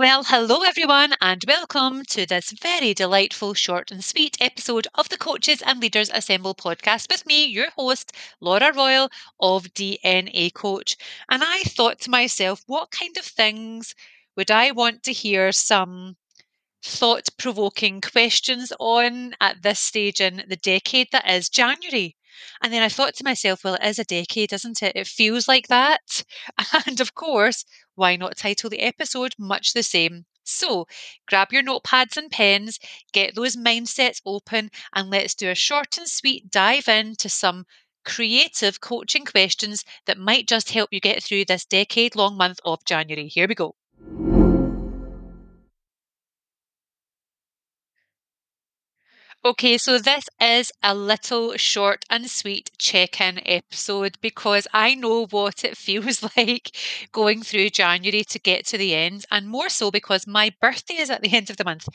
Well, 0.00 0.24
hello 0.24 0.62
everyone, 0.62 1.12
and 1.20 1.44
welcome 1.46 2.06
to 2.06 2.24
this 2.24 2.52
very 2.52 2.94
delightful, 2.94 3.52
short, 3.52 3.90
and 3.90 4.02
sweet 4.02 4.34
episode 4.40 4.88
of 4.94 5.10
the 5.10 5.18
Coaches 5.18 5.60
and 5.60 5.78
Leaders 5.78 6.08
Assemble 6.08 6.54
podcast 6.54 7.10
with 7.10 7.26
me, 7.26 7.44
your 7.44 7.68
host, 7.72 8.10
Laura 8.40 8.72
Royal 8.72 9.10
of 9.38 9.74
DNA 9.74 10.54
Coach. 10.54 10.96
And 11.28 11.44
I 11.44 11.64
thought 11.64 12.00
to 12.00 12.10
myself, 12.10 12.62
what 12.66 12.90
kind 12.90 13.14
of 13.18 13.26
things 13.26 13.94
would 14.36 14.50
I 14.50 14.70
want 14.70 15.02
to 15.02 15.12
hear 15.12 15.52
some 15.52 16.16
thought 16.82 17.28
provoking 17.38 18.00
questions 18.00 18.72
on 18.80 19.34
at 19.38 19.62
this 19.62 19.80
stage 19.80 20.18
in 20.22 20.44
the 20.48 20.56
decade 20.56 21.08
that 21.12 21.28
is 21.28 21.50
January? 21.50 22.16
And 22.62 22.72
then 22.72 22.82
I 22.82 22.88
thought 22.88 23.14
to 23.16 23.24
myself, 23.24 23.64
well, 23.64 23.74
it 23.74 23.84
is 23.86 23.98
a 23.98 24.04
decade, 24.04 24.52
isn't 24.54 24.82
it? 24.82 24.96
It 24.96 25.06
feels 25.06 25.46
like 25.46 25.68
that. 25.68 26.24
And 26.86 27.00
of 27.00 27.14
course, 27.14 27.66
why 28.00 28.16
not 28.16 28.36
title 28.36 28.70
the 28.70 28.80
episode 28.80 29.34
much 29.38 29.74
the 29.74 29.82
same? 29.82 30.24
So 30.42 30.86
grab 31.26 31.52
your 31.52 31.62
notepads 31.62 32.16
and 32.16 32.30
pens, 32.30 32.78
get 33.12 33.34
those 33.34 33.56
mindsets 33.56 34.22
open, 34.24 34.70
and 34.94 35.10
let's 35.10 35.34
do 35.34 35.50
a 35.50 35.54
short 35.54 35.98
and 35.98 36.08
sweet 36.08 36.50
dive 36.50 36.88
into 36.88 37.28
some 37.28 37.66
creative 38.04 38.80
coaching 38.80 39.26
questions 39.26 39.84
that 40.06 40.18
might 40.18 40.48
just 40.48 40.70
help 40.70 40.92
you 40.92 41.00
get 41.00 41.22
through 41.22 41.44
this 41.44 41.66
decade 41.66 42.16
long 42.16 42.36
month 42.36 42.60
of 42.64 42.84
January. 42.84 43.28
Here 43.28 43.46
we 43.46 43.54
go. 43.54 43.76
Okay, 49.42 49.78
so 49.78 49.98
this 49.98 50.24
is 50.38 50.70
a 50.82 50.94
little 50.94 51.56
short 51.56 52.04
and 52.10 52.30
sweet 52.30 52.70
check 52.78 53.20
in 53.22 53.40
episode 53.46 54.18
because 54.20 54.66
I 54.74 54.94
know 54.94 55.26
what 55.30 55.64
it 55.64 55.76
feels 55.86 56.22
like 56.36 56.76
going 57.12 57.42
through 57.42 57.70
January 57.70 58.22
to 58.24 58.38
get 58.38 58.66
to 58.66 58.76
the 58.78 58.94
end, 58.94 59.24
and 59.30 59.48
more 59.48 59.70
so 59.70 59.90
because 59.90 60.26
my 60.26 60.52
birthday 60.60 60.96
is 60.96 61.08
at 61.08 61.22
the 61.22 61.32
end 61.34 61.48
of 61.48 61.56
the 61.56 61.64
month. 61.64 61.88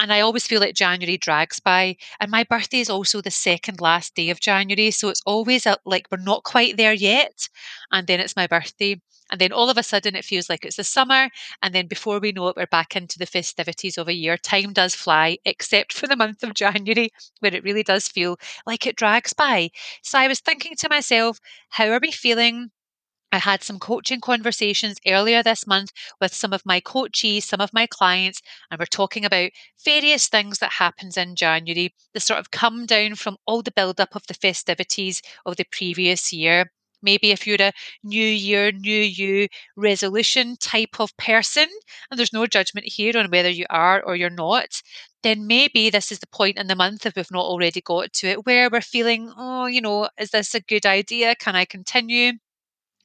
And 0.00 0.12
I 0.12 0.20
always 0.20 0.46
feel 0.48 0.60
like 0.60 0.74
January 0.74 1.16
drags 1.18 1.60
by. 1.60 1.96
And 2.20 2.30
my 2.32 2.42
birthday 2.44 2.80
is 2.80 2.90
also 2.90 3.20
the 3.20 3.30
second 3.30 3.80
last 3.80 4.16
day 4.16 4.30
of 4.30 4.40
January. 4.40 4.90
So 4.90 5.08
it's 5.08 5.22
always 5.24 5.66
like 5.84 6.06
we're 6.10 6.18
not 6.18 6.42
quite 6.42 6.76
there 6.76 6.92
yet. 6.92 7.48
And 7.92 8.06
then 8.08 8.18
it's 8.20 8.36
my 8.36 8.48
birthday. 8.48 9.00
And 9.30 9.40
then 9.40 9.52
all 9.52 9.70
of 9.70 9.78
a 9.78 9.82
sudden 9.82 10.16
it 10.16 10.24
feels 10.24 10.48
like 10.48 10.64
it's 10.64 10.76
the 10.76 10.84
summer. 10.84 11.28
And 11.62 11.74
then 11.74 11.86
before 11.86 12.18
we 12.18 12.32
know 12.32 12.48
it, 12.48 12.56
we're 12.56 12.66
back 12.66 12.96
into 12.96 13.18
the 13.18 13.26
festivities 13.26 13.98
of 13.98 14.08
a 14.08 14.14
year. 14.14 14.36
Time 14.36 14.72
does 14.72 14.94
fly, 14.94 15.38
except 15.44 15.92
for 15.92 16.06
the 16.06 16.16
month 16.16 16.42
of 16.42 16.54
January, 16.54 17.10
where 17.40 17.54
it 17.54 17.64
really 17.64 17.82
does 17.82 18.08
feel 18.08 18.38
like 18.66 18.86
it 18.86 18.96
drags 18.96 19.32
by. 19.32 19.70
So 20.02 20.18
I 20.18 20.28
was 20.28 20.40
thinking 20.40 20.76
to 20.76 20.88
myself, 20.88 21.38
how 21.70 21.88
are 21.90 22.00
we 22.00 22.12
feeling? 22.12 22.70
I 23.32 23.38
had 23.38 23.62
some 23.62 23.78
coaching 23.78 24.20
conversations 24.20 24.98
earlier 25.06 25.42
this 25.42 25.66
month 25.66 25.92
with 26.20 26.34
some 26.34 26.52
of 26.52 26.66
my 26.66 26.80
coachees, 26.80 27.44
some 27.44 27.60
of 27.60 27.72
my 27.72 27.86
clients, 27.86 28.42
and 28.70 28.78
we're 28.78 28.84
talking 28.86 29.24
about 29.24 29.52
various 29.84 30.28
things 30.28 30.58
that 30.58 30.72
happens 30.72 31.16
in 31.16 31.34
January, 31.36 31.94
the 32.12 32.20
sort 32.20 32.38
of 32.38 32.50
come 32.50 32.84
down 32.84 33.14
from 33.14 33.38
all 33.46 33.62
the 33.62 33.70
build 33.70 33.98
up 34.00 34.14
of 34.14 34.26
the 34.26 34.34
festivities 34.34 35.22
of 35.46 35.56
the 35.56 35.64
previous 35.64 36.32
year. 36.34 36.70
Maybe 37.02 37.30
if 37.30 37.46
you're 37.46 37.56
a 37.60 37.72
new 38.02 38.24
year, 38.24 38.72
new 38.72 39.00
you 39.00 39.48
resolution 39.76 40.56
type 40.60 41.00
of 41.00 41.16
person, 41.16 41.66
and 42.10 42.18
there's 42.18 42.32
no 42.32 42.46
judgment 42.46 42.86
here 42.86 43.16
on 43.16 43.30
whether 43.30 43.48
you 43.50 43.66
are 43.70 44.02
or 44.02 44.16
you're 44.16 44.30
not, 44.30 44.82
then 45.22 45.46
maybe 45.46 45.90
this 45.90 46.12
is 46.12 46.18
the 46.20 46.26
point 46.28 46.58
in 46.58 46.66
the 46.68 46.76
month, 46.76 47.06
if 47.06 47.14
we've 47.16 47.30
not 47.30 47.44
already 47.44 47.80
got 47.80 48.12
to 48.14 48.28
it, 48.28 48.46
where 48.46 48.68
we're 48.70 48.80
feeling, 48.80 49.32
oh, 49.36 49.66
you 49.66 49.80
know, 49.80 50.08
is 50.18 50.30
this 50.30 50.54
a 50.54 50.60
good 50.60 50.86
idea? 50.86 51.34
Can 51.34 51.56
I 51.56 51.64
continue? 51.64 52.32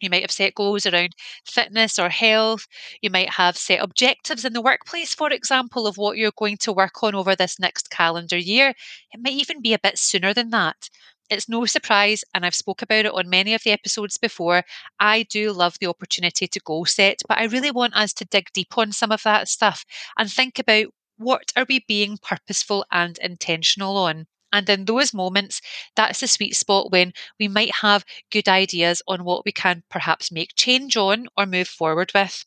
You 0.02 0.09
might 0.09 0.22
have 0.22 0.32
set 0.32 0.56
goals 0.56 0.86
around 0.86 1.16
fitness 1.46 1.98
or 1.98 2.09
health. 2.09 2.68
You 3.02 3.09
might 3.09 3.30
have 3.32 3.58
set 3.58 3.82
objectives 3.82 4.44
in 4.46 4.53
the 4.53 4.62
workplace, 4.62 5.14
for 5.16 5.32
example, 5.32 5.88
of 5.88 5.98
what 5.98 6.18
you're 6.18 6.32
going 6.38 6.58
to 6.58 6.74
work 6.74 7.02
on 7.03 7.16
over 7.16 7.36
this 7.36 7.59
next 7.59 7.90
calendar 7.90 8.38
year. 8.38 8.70
It 9.14 9.22
might 9.22 9.34
even 9.34 9.62
be 9.62 9.74
a 9.74 9.80
bit 9.80 9.98
sooner 9.98 10.34
than 10.34 10.50
that. 10.52 10.90
It's 11.29 11.50
no 11.50 11.66
surprise, 11.66 12.23
and 12.34 12.45
I've 12.45 12.56
spoke 12.56 12.81
about 12.81 13.06
it 13.06 13.11
on 13.13 13.29
many 13.29 13.53
of 13.53 13.63
the 13.63 13.72
episodes 13.72 14.17
before. 14.17 14.63
I 15.01 15.23
do 15.23 15.51
love 15.51 15.78
the 15.79 15.88
opportunity 15.88 16.47
to 16.47 16.59
goal 16.61 16.85
set, 16.85 17.19
but 17.28 17.38
I 17.38 17.44
really 17.44 17.72
want 17.72 17.94
us 17.94 18.13
to 18.13 18.25
dig 18.25 18.53
deep 18.53 18.78
on 18.78 18.94
some 18.94 19.11
of 19.11 19.22
that 19.23 19.50
stuff 19.50 19.84
and 20.17 20.31
think 20.31 20.59
about 20.59 20.85
what 21.17 21.51
are 21.57 21.66
we 21.67 21.79
being 21.79 22.17
purposeful 22.19 22.85
and 22.89 23.17
intentional 23.17 23.97
on. 23.97 24.28
And 24.53 24.69
in 24.69 24.85
those 24.85 25.13
moments, 25.13 25.59
that's 25.94 26.22
the 26.22 26.28
sweet 26.29 26.56
spot 26.56 26.89
when 26.89 27.11
we 27.38 27.50
might 27.50 27.75
have 27.81 28.05
good 28.31 28.47
ideas 28.47 29.01
on 29.05 29.25
what 29.25 29.44
we 29.44 29.51
can 29.51 29.84
perhaps 29.90 30.31
make 30.31 30.55
change 30.55 30.95
on 30.95 31.28
or 31.35 31.45
move 31.45 31.67
forward 31.67 32.13
with. 32.16 32.45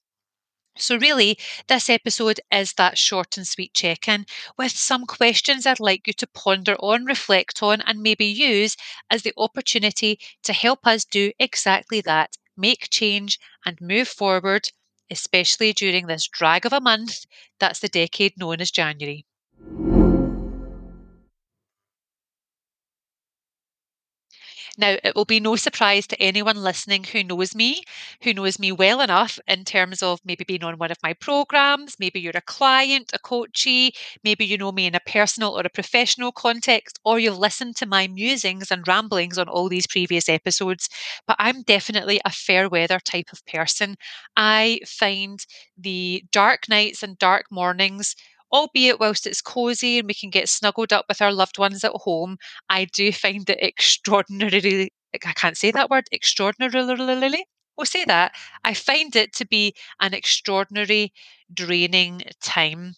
So, 0.79 0.97
really, 0.97 1.39
this 1.67 1.91
episode 1.91 2.41
is 2.51 2.73
that 2.75 2.97
short 2.97 3.37
and 3.37 3.47
sweet 3.47 3.75
check 3.75 4.09
in 4.09 4.25
with 4.57 4.73
some 4.73 5.05
questions 5.05 5.67
I'd 5.67 5.81
like 5.81 6.07
you 6.07 6.15
to 6.15 6.27
ponder 6.27 6.77
on, 6.77 7.05
reflect 7.05 7.63
on, 7.63 7.83
and 7.83 8.01
maybe 8.03 8.25
use 8.25 8.75
as 9.11 9.21
the 9.23 9.35
opportunity 9.37 10.19
to 10.45 10.55
help 10.55 10.87
us 10.87 11.05
do 11.05 11.33
exactly 11.39 12.01
that 12.01 12.39
make 12.57 12.89
change 12.89 13.39
and 13.67 13.79
move 13.83 14.09
forward, 14.09 14.71
especially 15.11 15.75
during 15.75 16.07
this 16.07 16.27
drag 16.27 16.65
of 16.65 16.73
a 16.73 16.81
month 16.81 17.27
that's 17.59 17.81
the 17.81 17.89
decade 17.89 18.39
known 18.39 18.63
as 18.63 18.71
January. 18.71 19.27
Now, 24.79 24.97
it 25.03 25.15
will 25.15 25.25
be 25.25 25.41
no 25.41 25.57
surprise 25.57 26.07
to 26.09 26.21
anyone 26.23 26.57
listening 26.57 27.05
who 27.05 27.25
knows 27.25 27.55
me, 27.55 27.83
who 28.23 28.33
knows 28.35 28.59
me 28.59 28.73
well 28.73 29.01
enough 29.01 29.39
in 29.49 29.65
terms 29.65 30.03
of 30.03 30.21
maybe 30.25 30.45
being 30.45 30.65
on 30.65 30.79
one 30.79 30.91
of 30.91 30.99
my 31.03 31.15
programs, 31.15 31.97
maybe 31.99 32.21
you're 32.21 32.33
a 32.37 32.41
client, 32.43 33.11
a 33.15 33.19
coachee, 33.19 33.93
maybe 34.23 34.45
you 34.45 34.59
know 34.59 34.73
me 34.73 34.87
in 34.87 34.95
a 34.95 35.01
personal 35.01 35.57
or 35.59 35.63
a 35.65 35.71
professional 35.71 36.31
context, 36.33 36.99
or 37.05 37.19
you've 37.19 37.39
listened 37.39 37.77
to 37.77 37.87
my 37.87 38.07
musings 38.07 38.71
and 38.71 38.87
ramblings 38.87 39.39
on 39.39 39.49
all 39.49 39.69
these 39.69 39.87
previous 39.87 40.29
episodes. 40.29 40.89
But 41.27 41.37
I'm 41.39 41.63
definitely 41.63 42.21
a 42.25 42.31
fair 42.31 42.69
weather 42.69 43.01
type 43.01 43.29
of 43.33 43.45
person. 43.47 43.97
I 44.37 44.81
find 44.87 45.45
the 45.77 46.25
dark 46.33 46.69
nights 46.69 47.03
and 47.03 47.19
dark 47.19 47.47
mornings 47.51 48.15
albeit 48.53 49.01
whilst 49.01 49.27
it's 49.27 49.41
cozy 49.41 49.99
and 49.99 50.09
we 50.09 50.15
can 50.15 50.31
get 50.31 50.49
snuggled 50.49 50.93
up 50.93 51.07
with 51.09 51.23
our 51.23 51.33
loved 51.33 51.59
ones 51.59 51.85
at 51.85 51.93
home, 51.93 52.37
I 52.69 52.87
do 52.87 53.13
find 53.25 53.49
it 53.49 53.63
extraordinarily, 53.63 54.93
I 55.15 55.19
can't 55.33 55.57
say 55.57 55.71
that 55.73 55.91
word, 55.91 56.09
extraordinarily. 56.13 57.47
We'll 57.77 57.87
say 57.87 58.05
that. 58.07 58.35
I 58.65 58.73
find 58.75 59.15
it 59.17 59.35
to 59.35 59.47
be 59.47 59.75
an 60.01 60.15
extraordinary, 60.15 61.13
draining 61.53 62.23
time. 62.43 62.95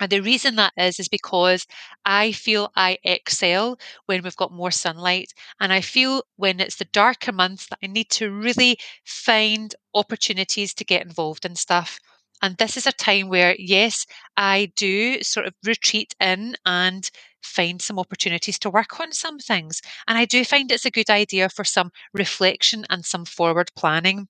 And 0.00 0.10
the 0.10 0.20
reason 0.20 0.56
that 0.56 0.72
is, 0.76 0.98
is 1.00 1.08
because 1.08 1.66
I 2.04 2.32
feel 2.32 2.72
I 2.76 2.98
excel 3.04 3.78
when 4.06 4.22
we've 4.22 4.36
got 4.36 4.52
more 4.52 4.70
sunlight. 4.70 5.32
And 5.60 5.72
I 5.72 5.80
feel 5.80 6.24
when 6.36 6.60
it's 6.60 6.76
the 6.76 6.84
darker 6.86 7.32
months 7.32 7.68
that 7.68 7.78
I 7.82 7.86
need 7.86 8.10
to 8.10 8.30
really 8.30 8.78
find 9.04 9.74
opportunities 9.94 10.74
to 10.74 10.84
get 10.84 11.02
involved 11.06 11.44
in 11.44 11.54
stuff. 11.56 12.00
And 12.42 12.56
this 12.58 12.76
is 12.76 12.86
a 12.86 12.92
time 12.92 13.28
where, 13.28 13.56
yes, 13.58 14.04
I 14.36 14.72
do 14.76 15.22
sort 15.22 15.46
of 15.46 15.54
retreat 15.64 16.14
in 16.20 16.56
and 16.66 17.10
find 17.42 17.80
some 17.80 17.98
opportunities 17.98 18.58
to 18.60 18.70
work 18.70 19.00
on 19.00 19.12
some 19.12 19.38
things. 19.38 19.80
And 20.06 20.18
I 20.18 20.26
do 20.26 20.44
find 20.44 20.70
it's 20.70 20.84
a 20.84 20.90
good 20.90 21.08
idea 21.08 21.48
for 21.48 21.64
some 21.64 21.90
reflection 22.12 22.84
and 22.90 23.04
some 23.04 23.24
forward 23.24 23.70
planning. 23.76 24.28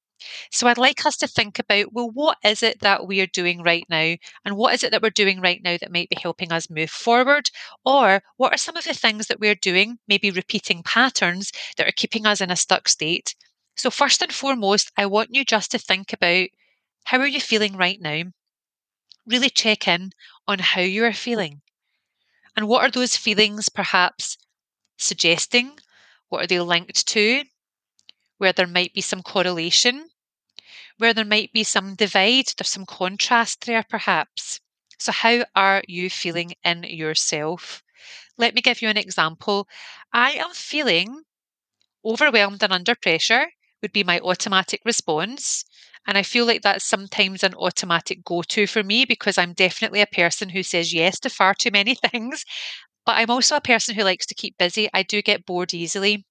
So 0.53 0.69
I'd 0.69 0.79
like 0.79 1.05
us 1.05 1.17
to 1.19 1.27
think 1.27 1.59
about 1.59 1.93
well, 1.93 2.09
what 2.11 2.39
is 2.45 2.63
it 2.63 2.79
that 2.81 3.07
we 3.09 3.21
are 3.21 3.27
doing 3.27 3.63
right 3.63 3.85
now? 3.89 4.15
And 4.45 4.57
what 4.57 4.73
is 4.75 4.85
it 4.85 4.93
that 4.93 5.03
we're 5.03 5.11
doing 5.11 5.41
right 5.41 5.61
now 5.63 5.77
that 5.79 5.91
might 5.93 6.09
be 6.11 6.17
helping 6.21 6.53
us 6.53 6.71
move 6.71 6.91
forward? 6.91 7.51
Or 7.85 8.23
what 8.37 8.55
are 8.55 8.59
some 8.59 8.77
of 8.77 8.85
the 8.85 8.95
things 8.95 9.27
that 9.27 9.41
we're 9.41 9.57
doing, 9.57 9.99
maybe 10.07 10.31
repeating 10.31 10.85
patterns 10.85 11.51
that 11.77 11.89
are 11.89 11.93
keeping 11.93 12.27
us 12.27 12.41
in 12.41 12.51
a 12.53 12.57
stuck 12.57 12.89
state? 12.89 13.35
So, 13.77 13.91
first 13.91 14.23
and 14.23 14.33
foremost, 14.33 14.93
I 14.97 15.07
want 15.07 15.35
you 15.35 15.45
just 15.45 15.73
to 15.73 15.79
think 15.79 16.13
about 16.13 16.49
how 17.05 17.19
are 17.19 17.27
you 17.27 17.41
feeling 17.41 17.77
right 17.77 18.01
now? 18.01 18.25
Really 19.27 19.51
check 19.51 19.87
in 19.87 20.13
on 20.47 20.59
how 20.59 20.81
you 20.81 21.05
are 21.05 21.11
mm. 21.11 21.17
feeling. 21.17 21.63
And 22.57 22.69
what 22.69 22.83
are 22.83 22.91
those 22.91 23.17
feelings 23.17 23.69
perhaps 23.69 24.37
suggesting? 24.99 25.79
What 26.29 26.45
are 26.45 26.47
they 26.47 26.61
linked 26.61 27.07
to? 27.09 27.45
Where 28.39 28.53
there 28.53 28.67
might 28.67 28.95
be 28.95 29.01
some 29.01 29.23
correlation, 29.23 30.11
where 30.99 31.15
there 31.15 31.25
might 31.25 31.53
be 31.53 31.65
some 31.65 31.95
divide, 31.95 32.47
there's 32.57 32.71
some 32.71 32.87
contrast 32.87 33.67
there 33.67 33.85
perhaps. 33.89 34.61
So, 34.99 35.13
how 35.13 35.45
are 35.55 35.83
you 35.89 36.11
feeling 36.11 36.55
in 36.65 36.85
yourself? 36.85 37.83
Let 38.37 38.55
me 38.55 38.61
give 38.61 38.83
you 38.83 38.89
an 38.89 38.97
example. 38.97 39.69
I 40.13 40.33
am 40.33 40.53
feeling 40.53 41.25
overwhelmed 42.05 42.63
and 42.63 42.73
under 42.73 42.95
pressure, 42.95 43.47
would 43.81 43.93
be 43.93 44.05
my 44.05 44.21
automatic 44.21 44.81
response. 44.85 45.65
And 46.07 46.19
I 46.19 46.23
feel 46.23 46.47
like 46.47 46.63
that's 46.63 46.85
sometimes 46.85 47.43
an 47.43 47.55
automatic 47.55 48.25
go 48.25 48.43
to 48.43 48.67
for 48.67 48.83
me 48.83 49.05
because 49.05 49.39
I'm 49.39 49.53
definitely 49.53 50.01
a 50.01 50.07
person 50.07 50.49
who 50.51 50.63
says 50.63 50.93
yes 50.93 51.19
to 51.21 51.31
far 51.31 51.55
too 51.55 51.71
many 51.73 51.95
things. 52.11 52.45
But 53.07 53.17
I'm 53.19 53.31
also 53.31 53.57
a 53.57 53.61
person 53.61 53.95
who 53.95 54.05
likes 54.05 54.27
to 54.27 54.35
keep 54.35 54.59
busy. 54.59 54.89
I 54.95 55.03
do 55.03 55.23
get 55.23 55.47
bored 55.47 55.75
easily. 55.75 56.25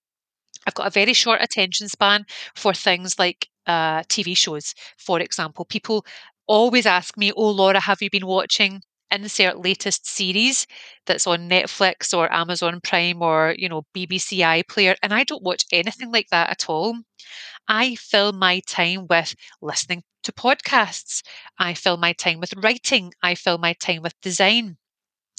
I've 0.68 0.74
got 0.76 0.88
a 0.88 0.92
very 0.92 1.14
short 1.14 1.42
attention 1.42 1.88
span 1.90 2.26
for 2.56 2.74
things 2.74 3.18
like 3.20 3.48
uh, 3.68 4.04
TV 4.10 4.34
shows, 4.34 4.74
for 4.98 5.20
example. 5.20 5.66
People 5.66 6.06
always 6.48 6.86
ask 6.86 7.18
me, 7.18 7.32
Oh, 7.32 7.50
Laura, 7.50 7.80
have 7.80 8.02
you 8.02 8.10
been 8.10 8.28
watching 8.28 8.82
insert 9.12 9.60
latest 9.60 10.08
series 10.08 10.66
that's 11.06 11.28
on 11.28 11.50
Netflix 11.50 12.18
or 12.18 12.32
Amazon 12.34 12.80
Prime 12.84 13.22
or, 13.22 13.56
you 13.58 13.70
know, 13.70 13.84
BBC 13.94 14.40
iPlayer? 14.40 14.96
And 15.04 15.14
I 15.14 15.24
don't 15.24 15.44
watch 15.44 15.64
anything 15.72 16.12
like 16.12 16.28
that 16.32 16.50
at 16.50 16.70
all. 16.70 16.96
I 17.72 17.96
fill 17.96 18.34
my 18.34 18.60
time 18.60 19.08
with 19.08 19.34
listening 19.64 20.04
to 20.22 20.32
podcasts. 20.32 21.24
I 21.58 21.74
fill 21.74 21.98
my 21.98 22.14
time 22.14 22.40
with 22.40 22.54
writing. 22.56 23.16
I 23.24 23.34
fill 23.34 23.58
my 23.58 23.74
time 23.74 24.04
with 24.04 24.14
design. 24.22 24.78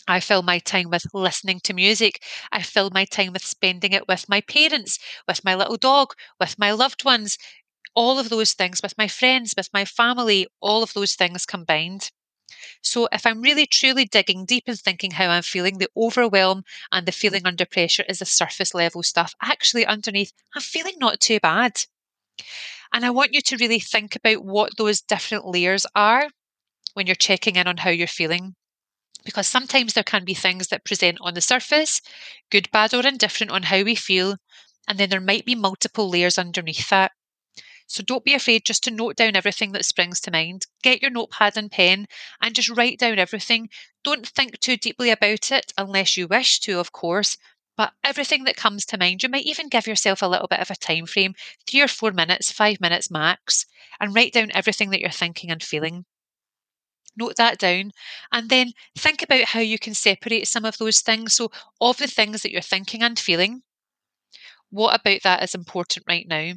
I 0.08 0.20
fill 0.20 0.42
my 0.42 0.58
time 0.60 0.90
with 0.90 1.04
listening 1.14 1.60
to 1.60 1.74
music. 1.74 2.24
I 2.52 2.62
fill 2.62 2.90
my 2.90 3.04
time 3.06 3.32
with 3.34 3.44
spending 3.44 3.92
it 3.92 4.08
with 4.08 4.28
my 4.28 4.40
parents, 4.42 4.98
with 5.28 5.44
my 5.44 5.54
little 5.54 5.76
dog, 5.76 6.14
with 6.40 6.58
my 6.58 6.72
loved 6.72 7.04
ones, 7.04 7.38
all 7.94 8.18
of 8.18 8.30
those 8.30 8.54
things 8.54 8.82
with 8.82 8.98
my 8.98 9.08
friends, 9.08 9.54
with 9.56 9.68
my 9.72 9.84
family, 9.84 10.48
all 10.60 10.82
of 10.82 10.94
those 10.94 11.14
things 11.14 11.46
combined. 11.46 12.10
So, 12.82 13.08
if 13.12 13.26
I'm 13.26 13.42
really 13.42 13.66
truly 13.66 14.04
digging 14.04 14.46
deep 14.46 14.64
and 14.68 14.78
thinking 14.80 15.12
how 15.12 15.28
I'm 15.30 15.42
feeling, 15.42 15.78
the 15.78 15.90
overwhelm 15.96 16.64
and 16.92 17.06
the 17.06 17.12
feeling 17.12 17.46
under 17.46 17.66
pressure 17.66 18.04
is 18.08 18.20
the 18.20 18.26
surface 18.26 18.74
level 18.74 19.02
stuff. 19.02 19.34
Actually, 19.42 19.86
underneath, 19.86 20.32
I'm 20.54 20.62
feeling 20.62 20.96
not 20.98 21.20
too 21.20 21.40
bad. 21.40 21.84
And 22.92 23.04
I 23.04 23.10
want 23.10 23.34
you 23.34 23.40
to 23.42 23.56
really 23.56 23.80
think 23.80 24.14
about 24.16 24.44
what 24.44 24.76
those 24.76 25.00
different 25.00 25.46
layers 25.46 25.86
are 25.94 26.28
when 26.94 27.06
you're 27.06 27.16
checking 27.16 27.56
in 27.56 27.66
on 27.68 27.78
how 27.78 27.90
you're 27.90 28.06
feeling. 28.06 28.56
Because 29.24 29.48
sometimes 29.48 29.94
there 29.94 30.04
can 30.04 30.24
be 30.24 30.34
things 30.34 30.68
that 30.68 30.84
present 30.84 31.18
on 31.20 31.34
the 31.34 31.40
surface, 31.40 32.00
good, 32.50 32.70
bad, 32.72 32.94
or 32.94 33.06
indifferent 33.06 33.52
on 33.52 33.64
how 33.64 33.82
we 33.82 33.94
feel. 33.96 34.36
And 34.88 34.98
then 34.98 35.10
there 35.10 35.20
might 35.20 35.44
be 35.46 35.54
multiple 35.54 36.08
layers 36.10 36.38
underneath 36.38 36.88
that. 36.90 37.12
So 37.86 38.02
don't 38.02 38.24
be 38.24 38.34
afraid 38.34 38.64
just 38.64 38.82
to 38.84 38.90
note 38.90 39.16
down 39.16 39.36
everything 39.36 39.72
that 39.72 39.84
springs 39.84 40.20
to 40.22 40.30
mind. 40.32 40.66
Get 40.82 41.02
your 41.02 41.10
notepad 41.12 41.56
and 41.56 41.70
pen 41.70 42.06
and 42.40 42.54
just 42.54 42.70
write 42.70 42.98
down 42.98 43.18
everything. 43.18 43.68
Don't 44.02 44.26
think 44.26 44.58
too 44.60 44.76
deeply 44.76 45.10
about 45.10 45.52
it 45.52 45.72
unless 45.78 46.16
you 46.16 46.26
wish 46.26 46.60
to, 46.60 46.80
of 46.80 46.92
course. 46.92 47.36
But 47.76 47.94
everything 48.02 48.44
that 48.44 48.56
comes 48.56 48.86
to 48.86 48.98
mind, 48.98 49.22
you 49.22 49.28
might 49.28 49.44
even 49.44 49.68
give 49.68 49.86
yourself 49.86 50.22
a 50.22 50.26
little 50.26 50.48
bit 50.48 50.60
of 50.60 50.70
a 50.70 50.76
time 50.76 51.06
frame, 51.06 51.34
three 51.66 51.80
or 51.80 51.88
four 51.88 52.12
minutes, 52.12 52.50
five 52.52 52.80
minutes 52.80 53.10
max, 53.10 53.66
and 54.00 54.14
write 54.14 54.32
down 54.32 54.50
everything 54.54 54.90
that 54.90 55.00
you're 55.00 55.10
thinking 55.10 55.50
and 55.50 55.62
feeling. 55.62 56.06
Note 57.16 57.36
that 57.36 57.58
down 57.58 57.92
and 58.30 58.50
then 58.50 58.74
think 58.96 59.22
about 59.22 59.44
how 59.44 59.60
you 59.60 59.78
can 59.78 59.94
separate 59.94 60.46
some 60.46 60.64
of 60.66 60.76
those 60.78 61.00
things. 61.00 61.34
So, 61.34 61.50
of 61.80 61.96
the 61.96 62.06
things 62.06 62.42
that 62.42 62.52
you're 62.52 62.60
thinking 62.60 63.02
and 63.02 63.18
feeling, 63.18 63.62
what 64.70 64.98
about 64.98 65.22
that 65.22 65.42
is 65.44 65.54
important 65.54 66.04
right 66.08 66.26
now? 66.26 66.54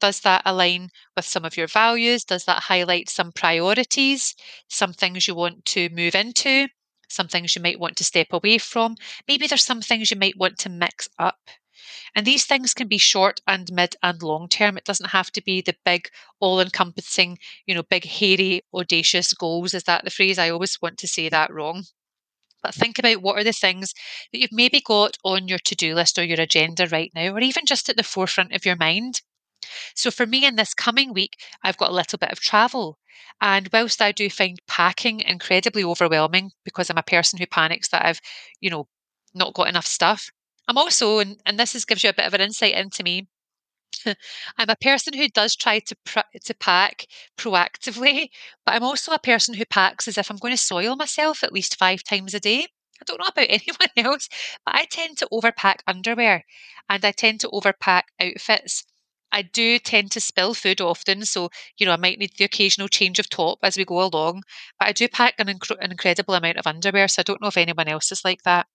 Does 0.00 0.20
that 0.20 0.40
align 0.46 0.90
with 1.14 1.26
some 1.26 1.44
of 1.44 1.58
your 1.58 1.66
values? 1.66 2.24
Does 2.24 2.46
that 2.46 2.62
highlight 2.62 3.10
some 3.10 3.30
priorities, 3.30 4.34
some 4.68 4.94
things 4.94 5.28
you 5.28 5.34
want 5.34 5.66
to 5.66 5.90
move 5.90 6.14
into, 6.14 6.68
some 7.08 7.28
things 7.28 7.54
you 7.54 7.62
might 7.62 7.80
want 7.80 7.96
to 7.96 8.04
step 8.04 8.28
away 8.32 8.58
from? 8.58 8.96
Maybe 9.28 9.46
there's 9.46 9.64
some 9.64 9.80
things 9.80 10.10
you 10.10 10.18
might 10.18 10.36
want 10.36 10.58
to 10.58 10.68
mix 10.68 11.08
up. 11.18 11.50
And 12.14 12.26
these 12.26 12.46
things 12.46 12.74
can 12.74 12.88
be 12.88 12.98
short 12.98 13.40
and 13.46 13.70
mid 13.72 13.96
and 14.02 14.22
long 14.22 14.48
term. 14.48 14.76
It 14.76 14.84
doesn't 14.84 15.10
have 15.10 15.30
to 15.32 15.42
be 15.42 15.60
the 15.60 15.76
big, 15.84 16.08
all 16.40 16.60
encompassing, 16.60 17.38
you 17.66 17.74
know, 17.74 17.82
big, 17.82 18.04
hairy, 18.04 18.62
audacious 18.72 19.32
goals. 19.34 19.74
Is 19.74 19.84
that 19.84 20.04
the 20.04 20.10
phrase? 20.10 20.38
I 20.38 20.50
always 20.50 20.80
want 20.80 20.98
to 20.98 21.08
say 21.08 21.28
that 21.28 21.52
wrong. 21.52 21.84
But 22.62 22.74
think 22.74 22.98
about 22.98 23.22
what 23.22 23.38
are 23.38 23.44
the 23.44 23.52
things 23.52 23.92
that 24.32 24.40
you've 24.40 24.50
maybe 24.52 24.80
got 24.80 25.16
on 25.24 25.46
your 25.46 25.58
to 25.58 25.74
do 25.74 25.94
list 25.94 26.18
or 26.18 26.24
your 26.24 26.40
agenda 26.40 26.88
right 26.88 27.12
now, 27.14 27.34
or 27.34 27.40
even 27.40 27.66
just 27.66 27.88
at 27.88 27.96
the 27.96 28.02
forefront 28.02 28.52
of 28.52 28.64
your 28.64 28.76
mind. 28.76 29.20
So 29.94 30.10
for 30.10 30.26
me 30.26 30.44
in 30.44 30.56
this 30.56 30.74
coming 30.74 31.12
week, 31.12 31.36
I've 31.62 31.76
got 31.76 31.90
a 31.90 31.94
little 31.94 32.18
bit 32.18 32.32
of 32.32 32.40
travel. 32.40 32.98
And 33.40 33.68
whilst 33.72 34.02
I 34.02 34.12
do 34.12 34.28
find 34.30 34.60
packing 34.66 35.20
incredibly 35.20 35.84
overwhelming 35.84 36.52
because 36.64 36.90
I'm 36.90 36.98
a 36.98 37.02
person 37.02 37.38
who 37.38 37.46
panics 37.46 37.88
that 37.88 38.04
I've, 38.04 38.20
you 38.60 38.70
know, 38.70 38.88
not 39.34 39.54
got 39.54 39.68
enough 39.68 39.86
stuff, 39.86 40.30
I'm 40.68 40.78
also, 40.78 41.18
and, 41.20 41.40
and 41.46 41.58
this 41.58 41.74
is, 41.74 41.84
gives 41.84 42.02
you 42.04 42.10
a 42.10 42.14
bit 42.14 42.26
of 42.26 42.34
an 42.34 42.40
insight 42.40 42.74
into 42.74 43.02
me, 43.02 43.28
I'm 44.58 44.70
a 44.70 44.76
person 44.76 45.14
who 45.14 45.28
does 45.28 45.56
try 45.56 45.80
to 45.80 45.96
pr- 46.04 46.38
to 46.44 46.54
pack 46.54 47.06
proactively, 47.36 48.30
but 48.64 48.74
I'm 48.74 48.82
also 48.82 49.12
a 49.12 49.18
person 49.18 49.54
who 49.54 49.64
packs 49.66 50.08
as 50.08 50.18
if 50.18 50.30
I'm 50.30 50.38
going 50.38 50.54
to 50.54 50.58
soil 50.58 50.96
myself 50.96 51.44
at 51.44 51.52
least 51.52 51.78
five 51.78 52.02
times 52.02 52.34
a 52.34 52.40
day. 52.40 52.68
I 53.00 53.04
don't 53.06 53.20
know 53.20 53.26
about 53.28 53.46
anyone 53.48 53.90
else, 53.96 54.28
but 54.64 54.74
I 54.74 54.86
tend 54.86 55.18
to 55.18 55.28
overpack 55.32 55.80
underwear 55.86 56.44
and 56.88 57.04
I 57.04 57.12
tend 57.12 57.40
to 57.40 57.48
overpack 57.48 58.04
outfits. 58.20 58.84
I 59.32 59.42
do 59.42 59.78
tend 59.78 60.10
to 60.12 60.20
spill 60.20 60.54
food 60.54 60.80
often, 60.80 61.24
so 61.26 61.50
you 61.78 61.86
know 61.86 61.92
I 61.92 61.96
might 61.96 62.18
need 62.18 62.32
the 62.36 62.44
occasional 62.44 62.88
change 62.88 63.18
of 63.18 63.28
top 63.28 63.58
as 63.62 63.76
we 63.76 63.84
go 63.84 64.02
along. 64.02 64.42
But 64.78 64.88
I 64.88 64.92
do 64.92 65.08
pack 65.08 65.34
an, 65.38 65.46
inc- 65.48 65.76
an 65.80 65.90
incredible 65.92 66.34
amount 66.34 66.56
of 66.58 66.66
underwear, 66.66 67.08
so 67.08 67.20
I 67.20 67.22
don't 67.24 67.40
know 67.40 67.48
if 67.48 67.56
anyone 67.56 67.88
else 67.88 68.10
is 68.12 68.24
like 68.24 68.42
that. 68.42 68.66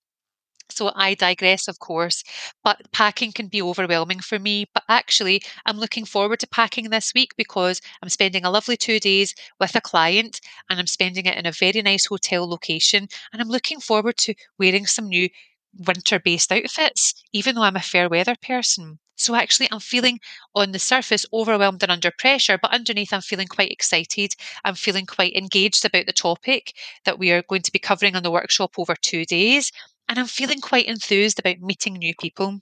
So 0.71 0.91
I 0.95 1.13
digress, 1.13 1.67
of 1.67 1.79
course, 1.79 2.23
but 2.63 2.91
packing 2.91 3.31
can 3.33 3.47
be 3.47 3.61
overwhelming 3.61 4.21
for 4.21 4.39
me. 4.39 4.65
But 4.73 4.83
actually, 4.89 5.43
I'm 5.65 5.77
looking 5.77 6.05
forward 6.05 6.39
to 6.39 6.47
packing 6.47 6.89
this 6.89 7.13
week 7.13 7.33
because 7.37 7.79
I'm 8.01 8.09
spending 8.09 8.43
a 8.45 8.49
lovely 8.49 8.77
two 8.77 8.99
days 8.99 9.35
with 9.59 9.75
a 9.75 9.81
client 9.81 10.41
and 10.69 10.79
I'm 10.79 10.87
spending 10.87 11.25
it 11.27 11.37
in 11.37 11.45
a 11.45 11.51
very 11.51 11.81
nice 11.83 12.07
hotel 12.07 12.49
location. 12.49 13.07
And 13.31 13.41
I'm 13.41 13.49
looking 13.49 13.79
forward 13.79 14.17
to 14.19 14.33
wearing 14.57 14.87
some 14.87 15.09
new 15.09 15.29
winter 15.73 16.19
based 16.19 16.51
outfits, 16.51 17.13
even 17.33 17.55
though 17.55 17.63
I'm 17.63 17.75
a 17.75 17.81
fair 17.81 18.09
weather 18.09 18.35
person. 18.41 18.99
So 19.21 19.35
actually, 19.35 19.69
I'm 19.71 19.79
feeling 19.79 20.19
on 20.53 20.71
the 20.71 20.79
surface 20.79 21.25
overwhelmed 21.31 21.81
and 21.83 21.91
under 21.91 22.11
pressure, 22.11 22.57
but 22.57 22.73
underneath, 22.73 23.13
I'm 23.13 23.21
feeling 23.21 23.47
quite 23.47 23.71
excited. 23.71 24.35
I'm 24.65 24.75
feeling 24.75 25.05
quite 25.05 25.33
engaged 25.35 25.85
about 25.85 26.07
the 26.07 26.13
topic 26.13 26.73
that 27.05 27.17
we 27.19 27.31
are 27.31 27.41
going 27.43 27.61
to 27.61 27.71
be 27.71 27.79
covering 27.79 28.15
on 28.15 28.23
the 28.23 28.31
workshop 28.31 28.77
over 28.77 28.95
two 28.95 29.23
days. 29.25 29.71
And 30.09 30.19
I'm 30.19 30.27
feeling 30.27 30.59
quite 30.59 30.87
enthused 30.87 31.39
about 31.39 31.59
meeting 31.61 31.93
new 31.93 32.13
people. 32.15 32.61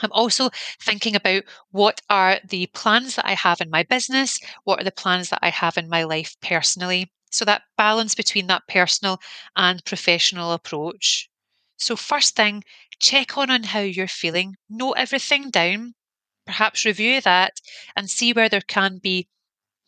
I'm 0.00 0.12
also 0.12 0.50
thinking 0.80 1.14
about 1.16 1.44
what 1.70 2.00
are 2.10 2.40
the 2.44 2.66
plans 2.68 3.14
that 3.16 3.24
I 3.26 3.34
have 3.34 3.60
in 3.60 3.70
my 3.70 3.82
business? 3.82 4.38
What 4.64 4.80
are 4.80 4.84
the 4.84 4.90
plans 4.92 5.30
that 5.30 5.38
I 5.42 5.50
have 5.50 5.78
in 5.78 5.88
my 5.88 6.02
life 6.04 6.36
personally? 6.42 7.12
So 7.30 7.44
that 7.44 7.62
balance 7.76 8.14
between 8.14 8.46
that 8.48 8.66
personal 8.68 9.20
and 9.56 9.84
professional 9.84 10.52
approach. 10.52 11.30
So, 11.78 11.96
first 11.96 12.36
thing, 12.36 12.64
check 13.00 13.36
on 13.36 13.50
on 13.50 13.64
how 13.64 13.80
you're 13.80 14.06
feeling. 14.06 14.56
Note 14.68 14.94
everything 14.96 15.50
down. 15.50 15.94
Perhaps 16.46 16.84
review 16.84 17.20
that 17.20 17.54
and 17.96 18.08
see 18.10 18.32
where 18.32 18.48
there 18.48 18.60
can 18.60 18.98
be 18.98 19.28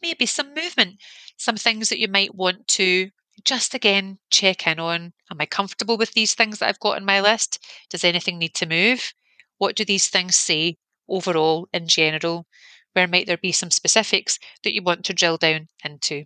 maybe 0.00 0.26
some 0.26 0.54
movement, 0.54 0.96
some 1.36 1.56
things 1.56 1.88
that 1.88 1.98
you 1.98 2.08
might 2.08 2.34
want 2.34 2.66
to 2.68 3.10
just 3.44 3.74
again 3.74 4.18
check 4.30 4.66
in 4.66 4.78
on. 4.78 5.12
Am 5.30 5.40
I 5.40 5.46
comfortable 5.46 5.96
with 5.96 6.12
these 6.12 6.34
things 6.34 6.58
that 6.58 6.68
I've 6.68 6.80
got 6.80 6.96
on 6.96 7.04
my 7.04 7.20
list? 7.20 7.58
Does 7.90 8.04
anything 8.04 8.38
need 8.38 8.54
to 8.54 8.66
move? 8.66 9.12
What 9.58 9.76
do 9.76 9.84
these 9.84 10.08
things 10.08 10.36
say 10.36 10.76
overall 11.08 11.68
in 11.72 11.88
general? 11.88 12.46
Where 12.92 13.08
might 13.08 13.26
there 13.26 13.38
be 13.38 13.52
some 13.52 13.70
specifics 13.70 14.38
that 14.64 14.74
you 14.74 14.82
want 14.82 15.04
to 15.06 15.14
drill 15.14 15.38
down 15.38 15.68
into? 15.84 16.24